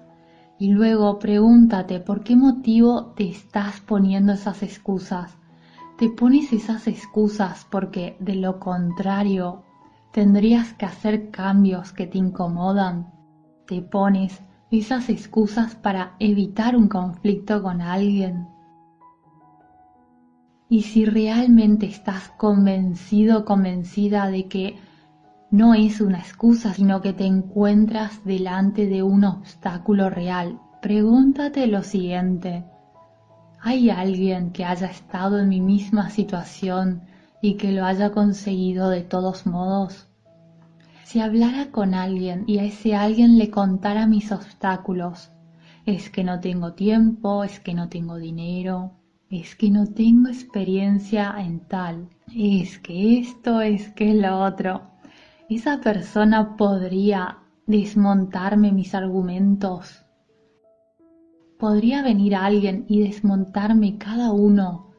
Y 0.59 0.69
luego 0.69 1.19
pregúntate 1.19 1.99
por 1.99 2.23
qué 2.23 2.37
motivo 2.37 3.07
te 3.17 3.29
estás 3.29 3.81
poniendo 3.81 4.33
esas 4.35 4.63
excusas. 4.63 5.37
Te 5.99 6.09
pones 6.11 6.53
esas 6.53 6.87
excusas 6.87 7.67
porque 7.71 8.17
de 8.21 8.35
lo 8.35 8.59
contrario 8.59 9.63
tendrías 10.13 10.73
que 10.75 10.87
hacer 10.87 11.31
cambios 11.31 11.93
que 11.93 12.07
te 12.07 12.19
incomodan. 12.19 13.13
Te 13.67 13.81
pones 13.81 14.43
esas 14.71 15.09
excusas 15.09 15.75
para 15.75 16.17
evitar 16.19 16.77
un 16.77 16.89
conflicto 16.89 17.63
con 17.63 17.81
alguien 17.81 18.49
y 20.75 20.83
si 20.83 21.05
realmente 21.05 21.87
estás 21.87 22.31
convencido, 22.37 23.45
convencida 23.45 24.29
de 24.29 24.49
que 24.49 24.77
no 25.53 25.75
es 25.75 26.01
una 26.01 26.19
excusa, 26.19 26.75
sino 26.75 27.01
que 27.01 27.13
te 27.13 27.27
encuentras 27.27 28.25
delante 28.25 28.87
de 28.87 29.05
un 29.05 29.25
obstáculo 29.25 30.11
real, 30.11 30.61
pregúntate 30.83 31.69
lo 31.69 31.85
siguiente. 31.85 32.65
¿Hay 33.67 33.89
alguien 33.89 34.53
que 34.53 34.67
haya 34.67 34.89
estado 34.89 35.39
en 35.39 35.49
mi 35.49 35.63
misma 35.63 36.11
situación 36.11 37.01
y 37.41 37.55
que 37.55 37.73
lo 37.73 37.87
haya 37.87 38.13
conseguido 38.13 38.91
de 38.91 39.01
todos 39.01 39.47
modos? 39.47 40.07
Si 41.05 41.19
hablara 41.19 41.71
con 41.71 41.95
alguien 41.95 42.45
y 42.47 42.59
a 42.59 42.65
ese 42.65 42.95
alguien 42.95 43.39
le 43.39 43.51
contara 43.51 44.07
mis 44.07 44.31
obstáculos, 44.33 45.31
es 45.87 46.11
que 46.11 46.25
no 46.25 46.41
tengo 46.41 46.75
tiempo, 46.75 47.43
es 47.43 47.59
que 47.59 47.73
no 47.73 47.89
tengo 47.89 48.17
dinero, 48.17 48.93
es 49.31 49.57
que 49.57 49.71
no 49.71 49.87
tengo 49.87 50.29
experiencia 50.29 51.35
en 51.39 51.61
tal, 51.61 52.11
es 52.37 52.79
que 52.81 53.19
esto, 53.19 53.63
es 53.63 53.89
que 53.93 54.13
lo 54.13 54.41
otro. 54.41 54.83
Esa 55.49 55.81
persona 55.81 56.55
podría 56.59 57.39
desmontarme 57.67 58.73
mis 58.73 58.95
argumentos. 58.95 60.04
Podría 61.59 62.03
venir 62.03 62.35
alguien 62.35 62.85
y 62.89 63.01
desmontarme 63.01 63.97
cada 63.97 64.33
uno 64.33 64.91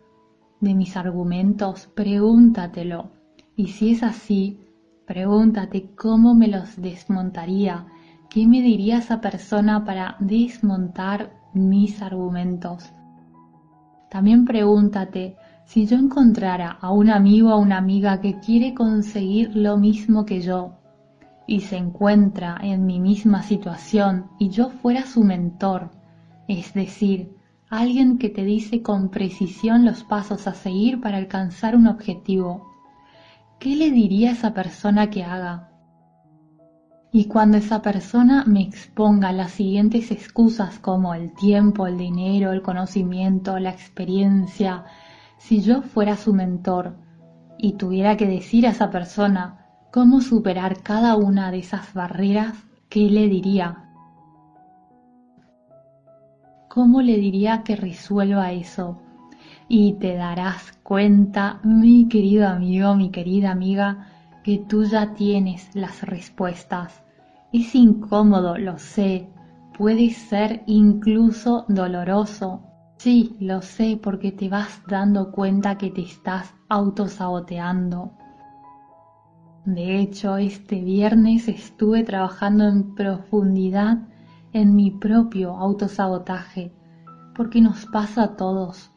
de 0.61 0.73
mis 0.73 0.95
argumentos. 0.95 1.87
Pregúntatelo. 1.93 3.11
Y 3.55 3.67
si 3.67 3.91
es 3.91 4.03
así, 4.03 4.59
pregúntate 5.05 5.91
cómo 5.95 6.33
me 6.33 6.47
los 6.47 6.81
desmontaría. 6.81 7.87
¿Qué 8.29 8.47
me 8.47 8.61
diría 8.61 8.97
esa 8.97 9.21
persona 9.21 9.85
para 9.85 10.17
desmontar 10.19 11.31
mis 11.53 12.01
argumentos? 12.01 12.91
También 14.09 14.45
pregúntate 14.45 15.35
si 15.65 15.85
yo 15.85 15.97
encontrara 15.97 16.77
a 16.79 16.91
un 16.91 17.09
amigo 17.09 17.53
o 17.53 17.59
una 17.59 17.77
amiga 17.77 18.21
que 18.21 18.39
quiere 18.39 18.73
conseguir 18.73 19.55
lo 19.55 19.77
mismo 19.77 20.25
que 20.25 20.41
yo 20.41 20.73
y 21.47 21.61
se 21.61 21.77
encuentra 21.77 22.57
en 22.61 22.85
mi 22.85 22.99
misma 22.99 23.43
situación 23.43 24.27
y 24.39 24.49
yo 24.49 24.69
fuera 24.69 25.05
su 25.05 25.23
mentor, 25.23 25.91
es 26.47 26.73
decir, 26.73 27.35
alguien 27.69 28.17
que 28.17 28.29
te 28.29 28.43
dice 28.43 28.81
con 28.81 29.09
precisión 29.09 29.85
los 29.85 30.03
pasos 30.03 30.47
a 30.47 30.53
seguir 30.53 31.01
para 31.01 31.17
alcanzar 31.17 31.75
un 31.75 31.87
objetivo, 31.87 32.71
¿qué 33.59 33.75
le 33.75 33.91
diría 33.91 34.29
a 34.29 34.33
esa 34.33 34.53
persona 34.53 35.09
que 35.09 35.23
haga? 35.23 35.71
Y 37.11 37.25
cuando 37.25 37.57
esa 37.57 37.81
persona 37.81 38.43
me 38.45 38.61
exponga 38.61 39.31
las 39.31 39.51
siguientes 39.51 40.11
excusas 40.11 40.79
como 40.79 41.13
el 41.13 41.33
tiempo, 41.33 41.87
el 41.87 41.97
dinero, 41.97 42.51
el 42.51 42.61
conocimiento, 42.61 43.57
la 43.57 43.69
experiencia, 43.69 44.83
si 45.37 45.61
yo 45.61 45.81
fuera 45.81 46.17
su 46.17 46.33
mentor 46.33 46.97
y 47.57 47.73
tuviera 47.73 48.17
que 48.17 48.27
decir 48.27 48.67
a 48.67 48.71
esa 48.71 48.89
persona 48.89 49.65
cómo 49.91 50.19
superar 50.19 50.83
cada 50.83 51.15
una 51.15 51.51
de 51.51 51.59
esas 51.59 51.93
barreras, 51.93 52.53
¿qué 52.89 53.09
le 53.09 53.29
diría? 53.29 53.84
¿Cómo 56.75 57.01
le 57.01 57.15
diría 57.15 57.63
que 57.63 57.77
resuelva 57.77 58.51
eso? 58.51 58.99
Y 59.69 59.93
te 59.93 60.15
darás 60.15 60.73
cuenta, 60.83 61.61
mi 61.63 62.09
querido 62.09 62.49
amigo, 62.49 62.95
mi 62.95 63.11
querida 63.11 63.51
amiga, 63.51 64.09
que 64.43 64.57
tú 64.57 64.83
ya 64.83 65.13
tienes 65.13 65.73
las 65.73 66.01
respuestas. 66.01 67.01
Es 67.53 67.75
incómodo, 67.75 68.57
lo 68.57 68.77
sé, 68.77 69.29
puede 69.77 70.09
ser 70.09 70.63
incluso 70.65 71.63
doloroso. 71.69 72.59
Sí, 72.97 73.37
lo 73.39 73.61
sé 73.61 73.97
porque 74.03 74.33
te 74.33 74.49
vas 74.49 74.81
dando 74.85 75.31
cuenta 75.31 75.77
que 75.77 75.91
te 75.91 76.01
estás 76.01 76.53
autosaboteando. 76.67 78.11
De 79.63 80.01
hecho, 80.01 80.35
este 80.35 80.81
viernes 80.81 81.47
estuve 81.47 82.03
trabajando 82.03 82.67
en 82.67 82.93
profundidad 82.95 83.99
en 84.55 84.73
mi 84.73 84.89
propio 84.89 85.51
autosabotaje, 85.57 86.71
porque 87.35 87.59
nos 87.59 87.85
pasa 87.87 88.23
a 88.23 88.35
todos. 88.37 88.89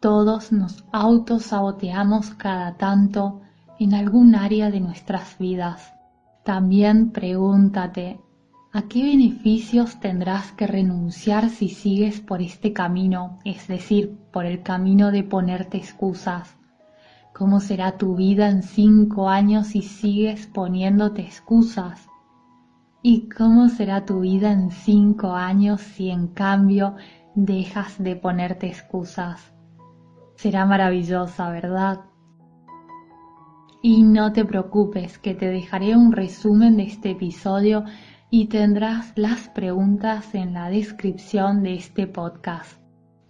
Todos 0.00 0.50
nos 0.50 0.84
autosaboteamos 0.90 2.30
cada 2.34 2.76
tanto 2.76 3.40
en 3.78 3.94
algún 3.94 4.34
área 4.34 4.68
de 4.68 4.80
nuestras 4.80 5.38
vidas. 5.38 5.94
También 6.42 7.12
pregúntate, 7.12 8.18
¿a 8.72 8.82
qué 8.88 9.04
beneficios 9.04 10.00
tendrás 10.00 10.50
que 10.50 10.66
renunciar 10.66 11.50
si 11.50 11.68
sigues 11.68 12.20
por 12.20 12.42
este 12.42 12.72
camino, 12.72 13.38
es 13.44 13.68
decir, 13.68 14.18
por 14.32 14.44
el 14.44 14.64
camino 14.64 15.12
de 15.12 15.22
ponerte 15.22 15.78
excusas? 15.78 16.56
¿Cómo 17.32 17.60
será 17.60 17.96
tu 17.96 18.16
vida 18.16 18.48
en 18.48 18.64
cinco 18.64 19.28
años 19.28 19.68
si 19.68 19.82
sigues 19.82 20.48
poniéndote 20.48 21.22
excusas? 21.22 22.08
¿Y 23.08 23.28
cómo 23.28 23.68
será 23.68 24.04
tu 24.04 24.22
vida 24.22 24.50
en 24.50 24.72
cinco 24.72 25.30
años 25.30 25.80
si 25.80 26.10
en 26.10 26.26
cambio 26.26 26.96
dejas 27.36 28.02
de 28.02 28.16
ponerte 28.16 28.66
excusas? 28.66 29.54
Será 30.34 30.66
maravillosa, 30.66 31.48
¿verdad? 31.50 32.00
Y 33.80 34.02
no 34.02 34.32
te 34.32 34.44
preocupes, 34.44 35.20
que 35.20 35.36
te 35.36 35.48
dejaré 35.48 35.96
un 35.96 36.10
resumen 36.10 36.78
de 36.78 36.82
este 36.82 37.12
episodio 37.12 37.84
y 38.28 38.46
tendrás 38.46 39.12
las 39.14 39.50
preguntas 39.50 40.34
en 40.34 40.54
la 40.54 40.68
descripción 40.68 41.62
de 41.62 41.74
este 41.74 42.08
podcast. 42.08 42.80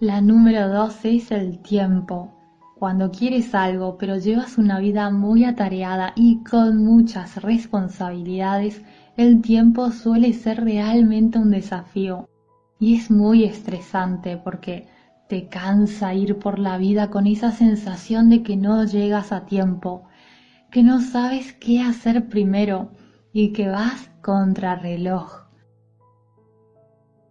La 0.00 0.22
número 0.22 0.70
dos 0.70 1.04
es 1.04 1.30
el 1.30 1.58
tiempo. 1.60 2.32
Cuando 2.78 3.10
quieres 3.10 3.54
algo 3.54 3.98
pero 3.98 4.16
llevas 4.16 4.56
una 4.56 4.78
vida 4.78 5.10
muy 5.10 5.44
atareada 5.44 6.14
y 6.16 6.42
con 6.44 6.82
muchas 6.82 7.42
responsabilidades, 7.42 8.82
el 9.16 9.40
tiempo 9.40 9.90
suele 9.90 10.32
ser 10.32 10.64
realmente 10.64 11.38
un 11.38 11.50
desafío. 11.50 12.28
Y 12.78 12.96
es 12.96 13.10
muy 13.10 13.44
estresante 13.44 14.36
porque 14.36 14.86
te 15.28 15.48
cansa 15.48 16.14
ir 16.14 16.38
por 16.38 16.58
la 16.58 16.78
vida 16.78 17.10
con 17.10 17.26
esa 17.26 17.50
sensación 17.50 18.28
de 18.28 18.42
que 18.42 18.56
no 18.56 18.84
llegas 18.84 19.32
a 19.32 19.46
tiempo, 19.46 20.04
que 20.70 20.82
no 20.82 21.00
sabes 21.00 21.52
qué 21.54 21.80
hacer 21.80 22.28
primero 22.28 22.90
y 23.32 23.52
que 23.52 23.68
vas 23.68 24.10
contra 24.22 24.76
reloj. 24.76 25.46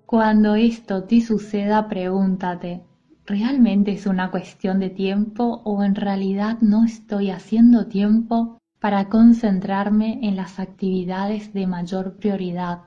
Cuando 0.06 0.56
esto 0.56 1.04
te 1.04 1.22
suceda, 1.22 1.88
pregúntate, 1.88 2.84
¿Realmente 3.28 3.92
es 3.92 4.06
una 4.06 4.30
cuestión 4.30 4.80
de 4.80 4.92
tiempo 4.92 5.62
o 5.64 5.84
en 5.84 5.96
realidad 5.96 6.60
no 6.62 6.86
estoy 6.86 7.32
haciendo 7.32 7.88
tiempo 7.88 8.60
para 8.86 9.10
concentrarme 9.10 10.20
en 10.22 10.36
las 10.36 10.60
actividades 10.60 11.52
de 11.56 11.66
mayor 11.66 12.18
prioridad? 12.18 12.82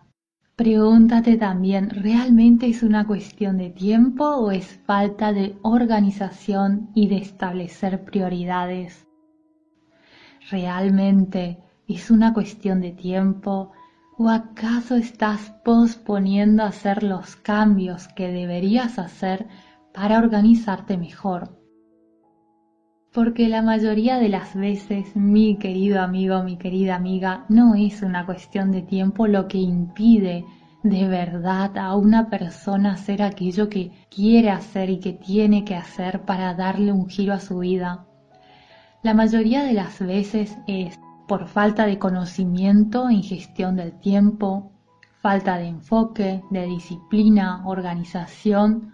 Pregúntate 0.54 1.36
también, 1.36 1.90
¿realmente 1.90 2.68
es 2.68 2.84
una 2.84 3.04
cuestión 3.04 3.56
de 3.56 3.70
tiempo 3.70 4.24
o 4.24 4.52
es 4.52 4.78
falta 4.86 5.32
de 5.32 5.58
organización 5.62 6.90
y 6.94 7.08
de 7.08 7.16
establecer 7.16 8.04
prioridades? 8.04 9.08
¿Realmente 10.52 11.58
es 11.88 12.12
una 12.12 12.32
cuestión 12.32 12.80
de 12.80 12.92
tiempo 12.92 13.72
o 14.16 14.28
acaso 14.28 14.94
estás 14.94 15.50
posponiendo 15.64 16.62
hacer 16.62 17.02
los 17.02 17.34
cambios 17.34 18.06
que 18.06 18.28
deberías 18.30 19.00
hacer 19.00 19.48
para 19.92 20.18
organizarte 20.18 20.96
mejor. 20.96 21.57
Porque 23.18 23.48
la 23.48 23.62
mayoría 23.62 24.20
de 24.20 24.28
las 24.28 24.54
veces, 24.54 25.16
mi 25.16 25.56
querido 25.58 26.00
amigo, 26.00 26.44
mi 26.44 26.56
querida 26.56 26.94
amiga, 26.94 27.46
no 27.48 27.74
es 27.74 28.02
una 28.02 28.24
cuestión 28.24 28.70
de 28.70 28.82
tiempo 28.82 29.26
lo 29.26 29.48
que 29.48 29.58
impide 29.58 30.44
de 30.84 31.08
verdad 31.08 31.76
a 31.78 31.96
una 31.96 32.30
persona 32.30 32.92
hacer 32.92 33.24
aquello 33.24 33.68
que 33.68 33.90
quiere 34.08 34.50
hacer 34.50 34.88
y 34.88 35.00
que 35.00 35.14
tiene 35.14 35.64
que 35.64 35.74
hacer 35.74 36.22
para 36.26 36.54
darle 36.54 36.92
un 36.92 37.08
giro 37.08 37.34
a 37.34 37.40
su 37.40 37.58
vida. 37.58 38.06
La 39.02 39.14
mayoría 39.14 39.64
de 39.64 39.72
las 39.72 39.98
veces 39.98 40.56
es 40.68 40.96
por 41.26 41.48
falta 41.48 41.86
de 41.86 41.98
conocimiento 41.98 43.10
en 43.10 43.24
gestión 43.24 43.74
del 43.74 43.98
tiempo, 43.98 44.70
falta 45.20 45.58
de 45.58 45.66
enfoque, 45.66 46.44
de 46.52 46.66
disciplina, 46.66 47.66
organización 47.66 48.92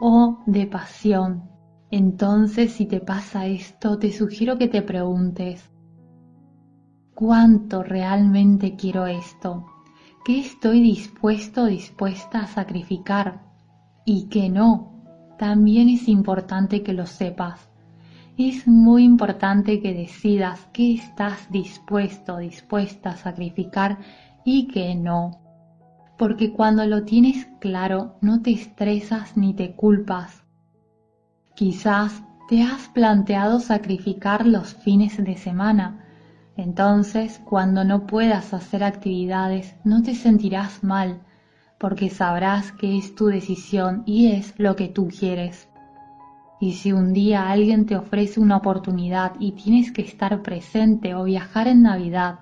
o 0.00 0.38
de 0.46 0.68
pasión. 0.68 1.55
Entonces, 1.96 2.72
si 2.72 2.84
te 2.84 3.00
pasa 3.00 3.46
esto, 3.46 3.98
te 3.98 4.12
sugiero 4.12 4.58
que 4.58 4.68
te 4.68 4.82
preguntes, 4.82 5.70
¿cuánto 7.14 7.82
realmente 7.82 8.76
quiero 8.76 9.06
esto? 9.06 9.64
¿Qué 10.22 10.40
estoy 10.40 10.82
dispuesto 10.82 11.62
o 11.62 11.64
dispuesta 11.68 12.40
a 12.40 12.46
sacrificar? 12.48 13.40
Y 14.04 14.28
qué 14.28 14.50
no. 14.50 14.92
También 15.38 15.88
es 15.88 16.06
importante 16.06 16.82
que 16.82 16.92
lo 16.92 17.06
sepas. 17.06 17.66
Es 18.36 18.68
muy 18.68 19.02
importante 19.02 19.80
que 19.80 19.94
decidas 19.94 20.68
qué 20.74 20.92
estás 20.92 21.50
dispuesto 21.50 22.36
dispuesta 22.36 23.12
a 23.12 23.16
sacrificar 23.16 24.00
y 24.44 24.68
qué 24.68 24.94
no 24.94 25.40
porque 26.18 26.52
cuando 26.52 26.86
lo 26.86 27.04
tienes 27.04 27.46
claro 27.60 28.16
no 28.22 28.40
te 28.40 28.50
estresas 28.50 29.36
ni 29.36 29.52
te 29.52 29.74
culpas. 29.76 30.45
Quizás 31.56 32.22
te 32.50 32.62
has 32.62 32.88
planteado 32.88 33.60
sacrificar 33.60 34.46
los 34.46 34.74
fines 34.74 35.16
de 35.16 35.38
semana, 35.38 36.04
entonces 36.54 37.40
cuando 37.46 37.82
no 37.82 38.06
puedas 38.06 38.52
hacer 38.52 38.84
actividades 38.84 39.74
no 39.82 40.02
te 40.02 40.14
sentirás 40.14 40.84
mal, 40.84 41.22
porque 41.78 42.10
sabrás 42.10 42.72
que 42.72 42.98
es 42.98 43.14
tu 43.14 43.28
decisión 43.28 44.02
y 44.04 44.32
es 44.32 44.52
lo 44.58 44.76
que 44.76 44.88
tú 44.88 45.08
quieres. 45.08 45.66
Y 46.60 46.74
si 46.74 46.92
un 46.92 47.14
día 47.14 47.48
alguien 47.48 47.86
te 47.86 47.96
ofrece 47.96 48.38
una 48.38 48.58
oportunidad 48.58 49.32
y 49.40 49.52
tienes 49.52 49.92
que 49.92 50.02
estar 50.02 50.42
presente 50.42 51.14
o 51.14 51.24
viajar 51.24 51.68
en 51.68 51.80
Navidad, 51.80 52.40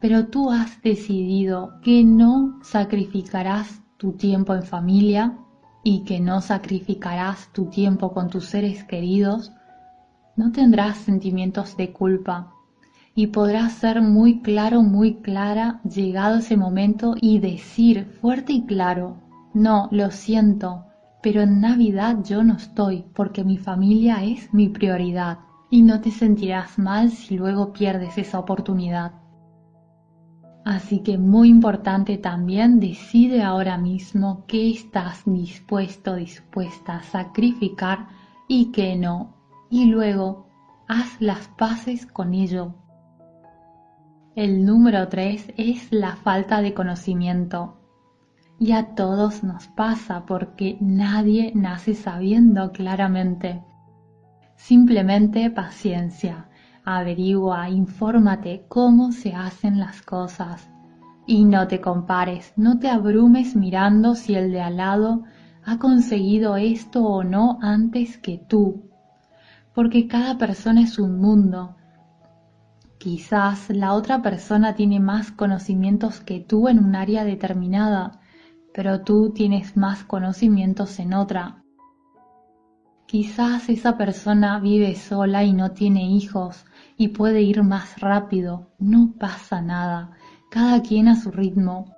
pero 0.00 0.28
tú 0.28 0.50
has 0.50 0.80
decidido 0.80 1.74
que 1.82 2.02
no 2.02 2.58
sacrificarás 2.62 3.82
tu 3.98 4.12
tiempo 4.12 4.54
en 4.54 4.62
familia 4.62 5.36
y 5.82 6.04
que 6.04 6.20
no 6.20 6.40
sacrificarás 6.40 7.52
tu 7.52 7.66
tiempo 7.66 8.12
con 8.12 8.28
tus 8.28 8.46
seres 8.46 8.84
queridos, 8.84 9.52
no 10.36 10.52
tendrás 10.52 10.98
sentimientos 10.98 11.76
de 11.76 11.92
culpa 11.92 12.52
y 13.14 13.26
podrás 13.26 13.72
ser 13.72 14.00
muy 14.00 14.40
claro, 14.42 14.82
muy 14.82 15.16
clara 15.16 15.80
llegado 15.82 16.38
ese 16.38 16.56
momento 16.56 17.16
y 17.20 17.40
decir 17.40 18.04
fuerte 18.20 18.52
y 18.52 18.64
claro, 18.64 19.16
no, 19.54 19.88
lo 19.90 20.12
siento, 20.12 20.84
pero 21.20 21.40
en 21.40 21.60
Navidad 21.60 22.18
yo 22.22 22.44
no 22.44 22.54
estoy 22.54 23.04
porque 23.14 23.42
mi 23.42 23.58
familia 23.58 24.22
es 24.22 24.54
mi 24.54 24.68
prioridad 24.68 25.38
y 25.68 25.82
no 25.82 26.00
te 26.00 26.12
sentirás 26.12 26.78
mal 26.78 27.10
si 27.10 27.36
luego 27.36 27.72
pierdes 27.72 28.16
esa 28.18 28.38
oportunidad. 28.38 29.12
Así 30.68 30.98
que 30.98 31.16
muy 31.16 31.48
importante 31.48 32.18
también 32.18 32.78
decide 32.78 33.42
ahora 33.42 33.78
mismo 33.78 34.44
qué 34.46 34.70
estás 34.70 35.22
dispuesto, 35.24 36.14
dispuesta 36.14 36.96
a 36.96 37.02
sacrificar 37.04 38.08
y 38.48 38.70
qué 38.70 38.94
no. 38.94 39.34
Y 39.70 39.86
luego 39.86 40.46
haz 40.86 41.22
las 41.22 41.48
paces 41.48 42.04
con 42.04 42.34
ello. 42.34 42.74
El 44.36 44.66
número 44.66 45.08
3 45.08 45.54
es 45.56 45.90
la 45.90 46.16
falta 46.16 46.60
de 46.60 46.74
conocimiento. 46.74 47.78
Y 48.58 48.72
a 48.72 48.94
todos 48.94 49.42
nos 49.42 49.68
pasa 49.68 50.26
porque 50.26 50.76
nadie 50.82 51.50
nace 51.54 51.94
sabiendo 51.94 52.72
claramente. 52.72 53.64
Simplemente 54.56 55.50
paciencia, 55.50 56.50
averigua, 56.96 57.68
infórmate 57.68 58.64
cómo 58.68 59.12
se 59.12 59.34
hacen 59.34 59.78
las 59.78 60.02
cosas. 60.02 60.70
Y 61.26 61.44
no 61.44 61.68
te 61.68 61.80
compares, 61.80 62.52
no 62.56 62.78
te 62.78 62.88
abrumes 62.88 63.54
mirando 63.54 64.14
si 64.14 64.34
el 64.34 64.50
de 64.50 64.62
al 64.62 64.78
lado 64.78 65.24
ha 65.64 65.78
conseguido 65.78 66.56
esto 66.56 67.04
o 67.04 67.24
no 67.24 67.58
antes 67.60 68.16
que 68.16 68.38
tú. 68.38 68.90
Porque 69.74 70.08
cada 70.08 70.38
persona 70.38 70.82
es 70.82 70.98
un 70.98 71.20
mundo. 71.20 71.76
Quizás 72.98 73.70
la 73.70 73.94
otra 73.94 74.22
persona 74.22 74.74
tiene 74.74 75.00
más 75.00 75.30
conocimientos 75.30 76.20
que 76.20 76.40
tú 76.40 76.68
en 76.68 76.78
un 76.78 76.96
área 76.96 77.24
determinada 77.24 78.20
pero 78.78 79.00
tú 79.00 79.30
tienes 79.30 79.76
más 79.76 80.04
conocimientos 80.04 81.00
en 81.00 81.12
otra. 81.12 81.64
Quizás 83.06 83.68
esa 83.68 83.96
persona 83.96 84.60
vive 84.60 84.94
sola 84.94 85.42
y 85.42 85.52
no 85.52 85.72
tiene 85.72 86.04
hijos 86.12 86.64
y 86.98 87.08
puede 87.08 87.40
ir 87.42 87.62
más 87.62 87.98
rápido. 88.00 88.72
No 88.78 89.14
pasa 89.18 89.62
nada. 89.62 90.10
Cada 90.50 90.82
quien 90.82 91.08
a 91.08 91.14
su 91.14 91.30
ritmo. 91.30 91.94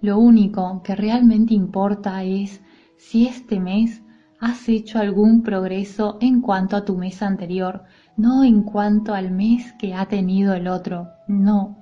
Lo 0.00 0.18
único 0.18 0.82
que 0.82 0.94
realmente 0.94 1.54
importa 1.54 2.22
es 2.22 2.60
si 2.98 3.26
este 3.26 3.58
mes 3.58 4.02
has 4.40 4.68
hecho 4.68 4.98
algún 4.98 5.42
progreso 5.42 6.18
en 6.20 6.40
cuanto 6.40 6.76
a 6.76 6.84
tu 6.84 6.98
mes 6.98 7.22
anterior, 7.22 7.84
no 8.16 8.44
en 8.44 8.62
cuanto 8.62 9.14
al 9.14 9.30
mes 9.30 9.72
que 9.78 9.94
ha 9.94 10.06
tenido 10.06 10.52
el 10.54 10.68
otro. 10.68 11.08
No. 11.28 11.78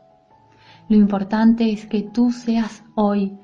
Lo 0.88 0.96
importante 0.96 1.72
es 1.72 1.86
que 1.86 2.02
tú 2.02 2.30
seas 2.30 2.84
hoy 2.94 3.36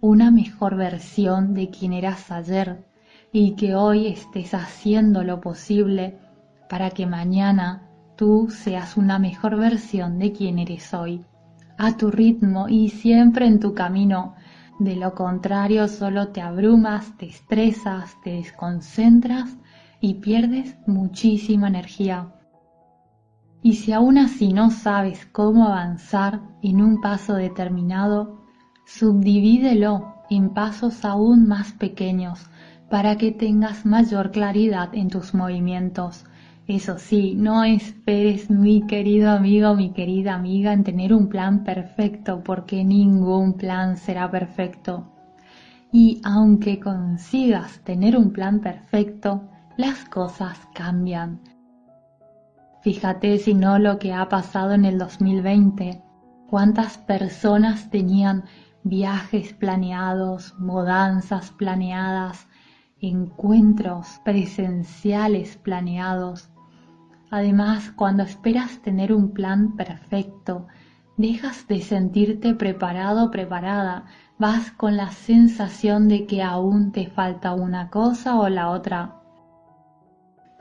una 0.00 0.30
mejor 0.30 0.76
versión 0.76 1.54
de 1.54 1.70
quien 1.70 1.92
eras 1.92 2.30
ayer 2.30 2.84
y 3.32 3.54
que 3.54 3.74
hoy 3.74 4.08
estés 4.08 4.52
haciendo 4.52 5.22
lo 5.22 5.40
posible 5.40 6.18
para 6.68 6.90
que 6.90 7.06
mañana 7.06 7.88
tú 8.16 8.48
seas 8.50 8.96
una 8.96 9.18
mejor 9.18 9.56
versión 9.56 10.18
de 10.18 10.32
quien 10.32 10.58
eres 10.58 10.92
hoy, 10.94 11.24
a 11.78 11.96
tu 11.96 12.10
ritmo 12.10 12.68
y 12.68 12.88
siempre 12.88 13.46
en 13.46 13.60
tu 13.60 13.74
camino. 13.74 14.34
De 14.78 14.96
lo 14.96 15.14
contrario, 15.14 15.88
solo 15.88 16.28
te 16.28 16.40
abrumas, 16.40 17.16
te 17.16 17.26
estresas, 17.26 18.16
te 18.22 18.30
desconcentras 18.30 19.56
y 20.00 20.14
pierdes 20.14 20.76
muchísima 20.86 21.68
energía. 21.68 22.34
Y 23.62 23.74
si 23.74 23.92
aún 23.92 24.18
así 24.18 24.52
no 24.52 24.70
sabes 24.70 25.26
cómo 25.26 25.66
avanzar 25.66 26.40
en 26.62 26.82
un 26.82 27.00
paso 27.00 27.34
determinado, 27.34 28.44
Subdivídelo 28.86 30.14
en 30.28 30.50
pasos 30.50 31.06
aún 31.06 31.48
más 31.48 31.72
pequeños 31.72 32.46
para 32.90 33.16
que 33.16 33.32
tengas 33.32 33.86
mayor 33.86 34.30
claridad 34.30 34.90
en 34.94 35.08
tus 35.08 35.32
movimientos. 35.32 36.26
Eso 36.66 36.98
sí, 36.98 37.34
no 37.36 37.62
esperes, 37.62 38.48
mi 38.50 38.86
querido 38.86 39.30
amigo, 39.30 39.74
mi 39.74 39.92
querida 39.92 40.34
amiga, 40.34 40.72
en 40.72 40.82
tener 40.82 41.12
un 41.12 41.28
plan 41.28 41.62
perfecto, 41.62 42.42
porque 42.42 42.84
ningún 42.84 43.54
plan 43.54 43.96
será 43.96 44.30
perfecto. 44.30 45.12
Y 45.92 46.20
aunque 46.24 46.80
consigas 46.80 47.80
tener 47.84 48.16
un 48.16 48.32
plan 48.32 48.60
perfecto, 48.60 49.48
las 49.76 50.04
cosas 50.06 50.58
cambian. 50.74 51.40
Fíjate 52.82 53.38
si 53.38 53.54
no 53.54 53.78
lo 53.78 53.98
que 53.98 54.12
ha 54.12 54.28
pasado 54.28 54.72
en 54.72 54.84
el 54.84 54.98
2020. 54.98 56.02
¿Cuántas 56.48 56.98
personas 56.98 57.90
tenían 57.90 58.44
viajes 58.84 59.54
planeados, 59.54 60.54
mudanzas 60.58 61.50
planeadas, 61.52 62.46
encuentros 63.00 64.20
presenciales 64.24 65.56
planeados. 65.56 66.50
Además, 67.34 67.90
cuando 67.90 68.22
esperas 68.22 68.80
tener 68.80 69.12
un 69.12 69.32
plan 69.32 69.74
perfecto, 69.74 70.68
dejas 71.16 71.66
de 71.66 71.80
sentirte 71.80 72.54
preparado 72.54 73.24
o 73.24 73.30
preparada, 73.32 74.04
vas 74.38 74.70
con 74.70 74.96
la 74.96 75.10
sensación 75.10 76.06
de 76.06 76.26
que 76.26 76.44
aún 76.44 76.92
te 76.92 77.08
falta 77.08 77.52
una 77.52 77.90
cosa 77.90 78.38
o 78.38 78.48
la 78.48 78.70
otra. 78.70 79.16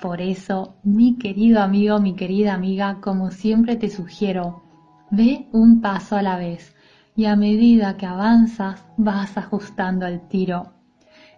Por 0.02 0.20
eso, 0.20 0.74
mi 0.82 1.20
querido 1.20 1.62
amigo, 1.62 2.00
mi 2.00 2.16
querida 2.16 2.56
amiga, 2.56 3.02
como 3.02 3.30
siempre 3.30 3.76
te 3.76 3.90
sugiero, 3.90 4.64
ve 5.12 5.48
un 5.52 5.80
paso 5.80 6.16
a 6.16 6.24
la 6.24 6.38
vez 6.38 6.76
y 7.16 7.26
a 7.26 7.36
medida 7.36 7.98
que 7.98 8.08
avanzas 8.08 8.84
vas 8.98 9.38
ajustando 9.38 10.08
el 10.08 10.28
tiro. 10.28 10.74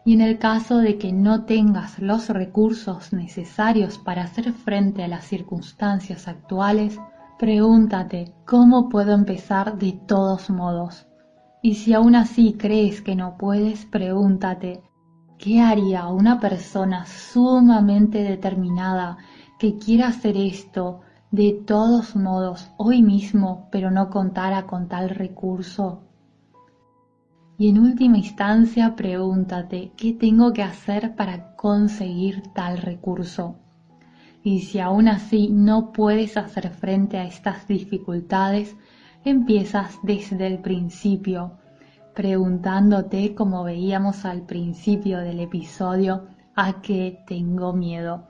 Y 0.05 0.13
en 0.13 0.21
el 0.21 0.37
caso 0.37 0.77
de 0.77 0.99
que 0.99 1.11
no 1.11 1.45
tengas 1.45 1.97
los 1.97 2.29
recursos 2.29 3.11
necesarios 3.11 3.97
para 3.97 4.21
hacer 4.21 4.53
frente 4.53 5.03
a 5.03 5.07
las 5.07 5.25
circunstancias 5.25 6.27
actuales, 6.27 6.99
pregúntate 7.39 8.31
cómo 8.45 8.87
puedo 8.87 9.13
empezar 9.13 9.79
de 9.79 9.93
todos 9.93 10.51
modos. 10.51 11.07
Y 11.63 11.73
si 11.73 11.95
aún 11.95 12.13
así 12.13 12.53
crees 12.53 13.01
que 13.01 13.15
no 13.15 13.35
puedes, 13.35 13.85
pregúntate, 13.85 14.83
¿qué 15.39 15.59
haría 15.59 16.07
una 16.07 16.39
persona 16.39 17.07
sumamente 17.07 18.21
determinada 18.21 19.17
que 19.57 19.79
quiera 19.79 20.09
hacer 20.09 20.37
esto 20.37 21.01
de 21.31 21.63
todos 21.65 22.15
modos 22.15 22.69
hoy 22.77 23.01
mismo, 23.01 23.67
pero 23.71 23.89
no 23.89 24.11
contara 24.11 24.67
con 24.67 24.87
tal 24.87 25.09
recurso? 25.09 26.03
Y 27.57 27.69
en 27.69 27.79
última 27.79 28.17
instancia, 28.17 28.95
pregúntate, 28.95 29.91
¿qué 29.95 30.13
tengo 30.13 30.53
que 30.53 30.63
hacer 30.63 31.15
para 31.15 31.55
conseguir 31.55 32.43
tal 32.53 32.77
recurso? 32.77 33.55
Y 34.43 34.61
si 34.61 34.79
aún 34.79 35.07
así 35.07 35.49
no 35.49 35.91
puedes 35.91 36.37
hacer 36.37 36.69
frente 36.69 37.17
a 37.17 37.25
estas 37.25 37.67
dificultades, 37.67 38.75
empiezas 39.23 39.97
desde 40.03 40.47
el 40.47 40.59
principio, 40.59 41.57
preguntándote, 42.13 43.33
como 43.33 43.63
veíamos 43.63 44.25
al 44.25 44.45
principio 44.45 45.19
del 45.19 45.39
episodio, 45.39 46.27
a 46.55 46.81
qué 46.81 47.23
tengo 47.25 47.73
miedo 47.73 48.27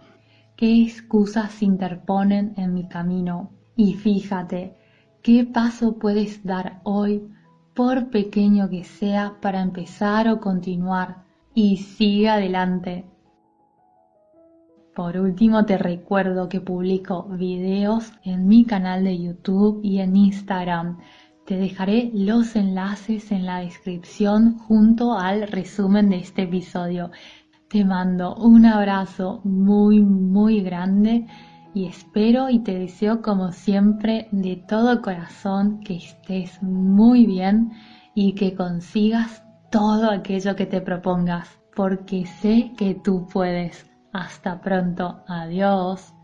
qué 0.56 0.84
excusas 0.84 1.54
se 1.54 1.66
interponen 1.66 2.54
en 2.58 2.74
mi 2.74 2.88
camino 2.88 3.52
y 3.76 3.94
fíjate 3.94 4.76
qué 5.22 5.44
paso 5.44 5.98
puedes 6.00 6.44
dar 6.44 6.80
hoy, 6.84 7.28
por 7.76 8.10
pequeño 8.10 8.70
que 8.70 8.84
sea, 8.84 9.36
para 9.42 9.62
empezar 9.62 10.30
o 10.30 10.40
continuar 10.40 11.26
y 11.54 11.78
sigue 11.78 12.30
adelante. 12.30 13.06
Por 14.96 15.18
último 15.18 15.66
te 15.66 15.78
recuerdo 15.78 16.48
que 16.48 16.62
publico 16.62 17.24
videos 17.24 18.14
en 18.24 18.48
mi 18.48 18.64
canal 18.64 19.04
de 19.04 19.22
YouTube 19.22 19.82
y 19.84 20.00
en 20.00 20.16
Instagram. 20.16 21.00
Te 21.46 21.58
dejaré 21.58 22.12
los 22.14 22.56
enlaces 22.56 23.32
en 23.34 23.46
la 23.46 23.60
descripción 23.60 24.58
junto 24.58 25.20
al 25.20 25.50
resumen 25.50 26.10
de 26.10 26.18
este 26.18 26.44
episodio. 26.44 27.12
Te 27.68 27.84
mando 27.84 28.36
un 28.36 28.66
abrazo 28.66 29.42
muy, 29.44 30.02
muy 30.02 30.62
grande 30.62 31.28
y 31.76 31.88
espero 31.88 32.50
y 32.50 32.60
te 32.60 32.80
deseo 32.80 33.22
como 33.22 33.52
siempre 33.52 34.30
de 34.32 34.56
todo 34.56 35.02
corazón 35.02 35.82
que 35.82 35.98
estés 35.98 36.64
muy 36.64 37.26
bien 37.26 37.74
y 38.16 38.34
que 38.34 38.56
consigas 38.56 39.44
todo 39.70 40.10
aquello 40.10 40.56
que 40.56 40.66
te 40.66 40.80
propongas, 40.80 41.50
porque 41.76 42.26
sé 42.26 42.72
que 42.78 42.96
tú 42.96 43.28
puedes. 43.32 43.86
Hasta 44.14 44.62
pronto. 44.62 45.26
Adiós. 45.28 46.15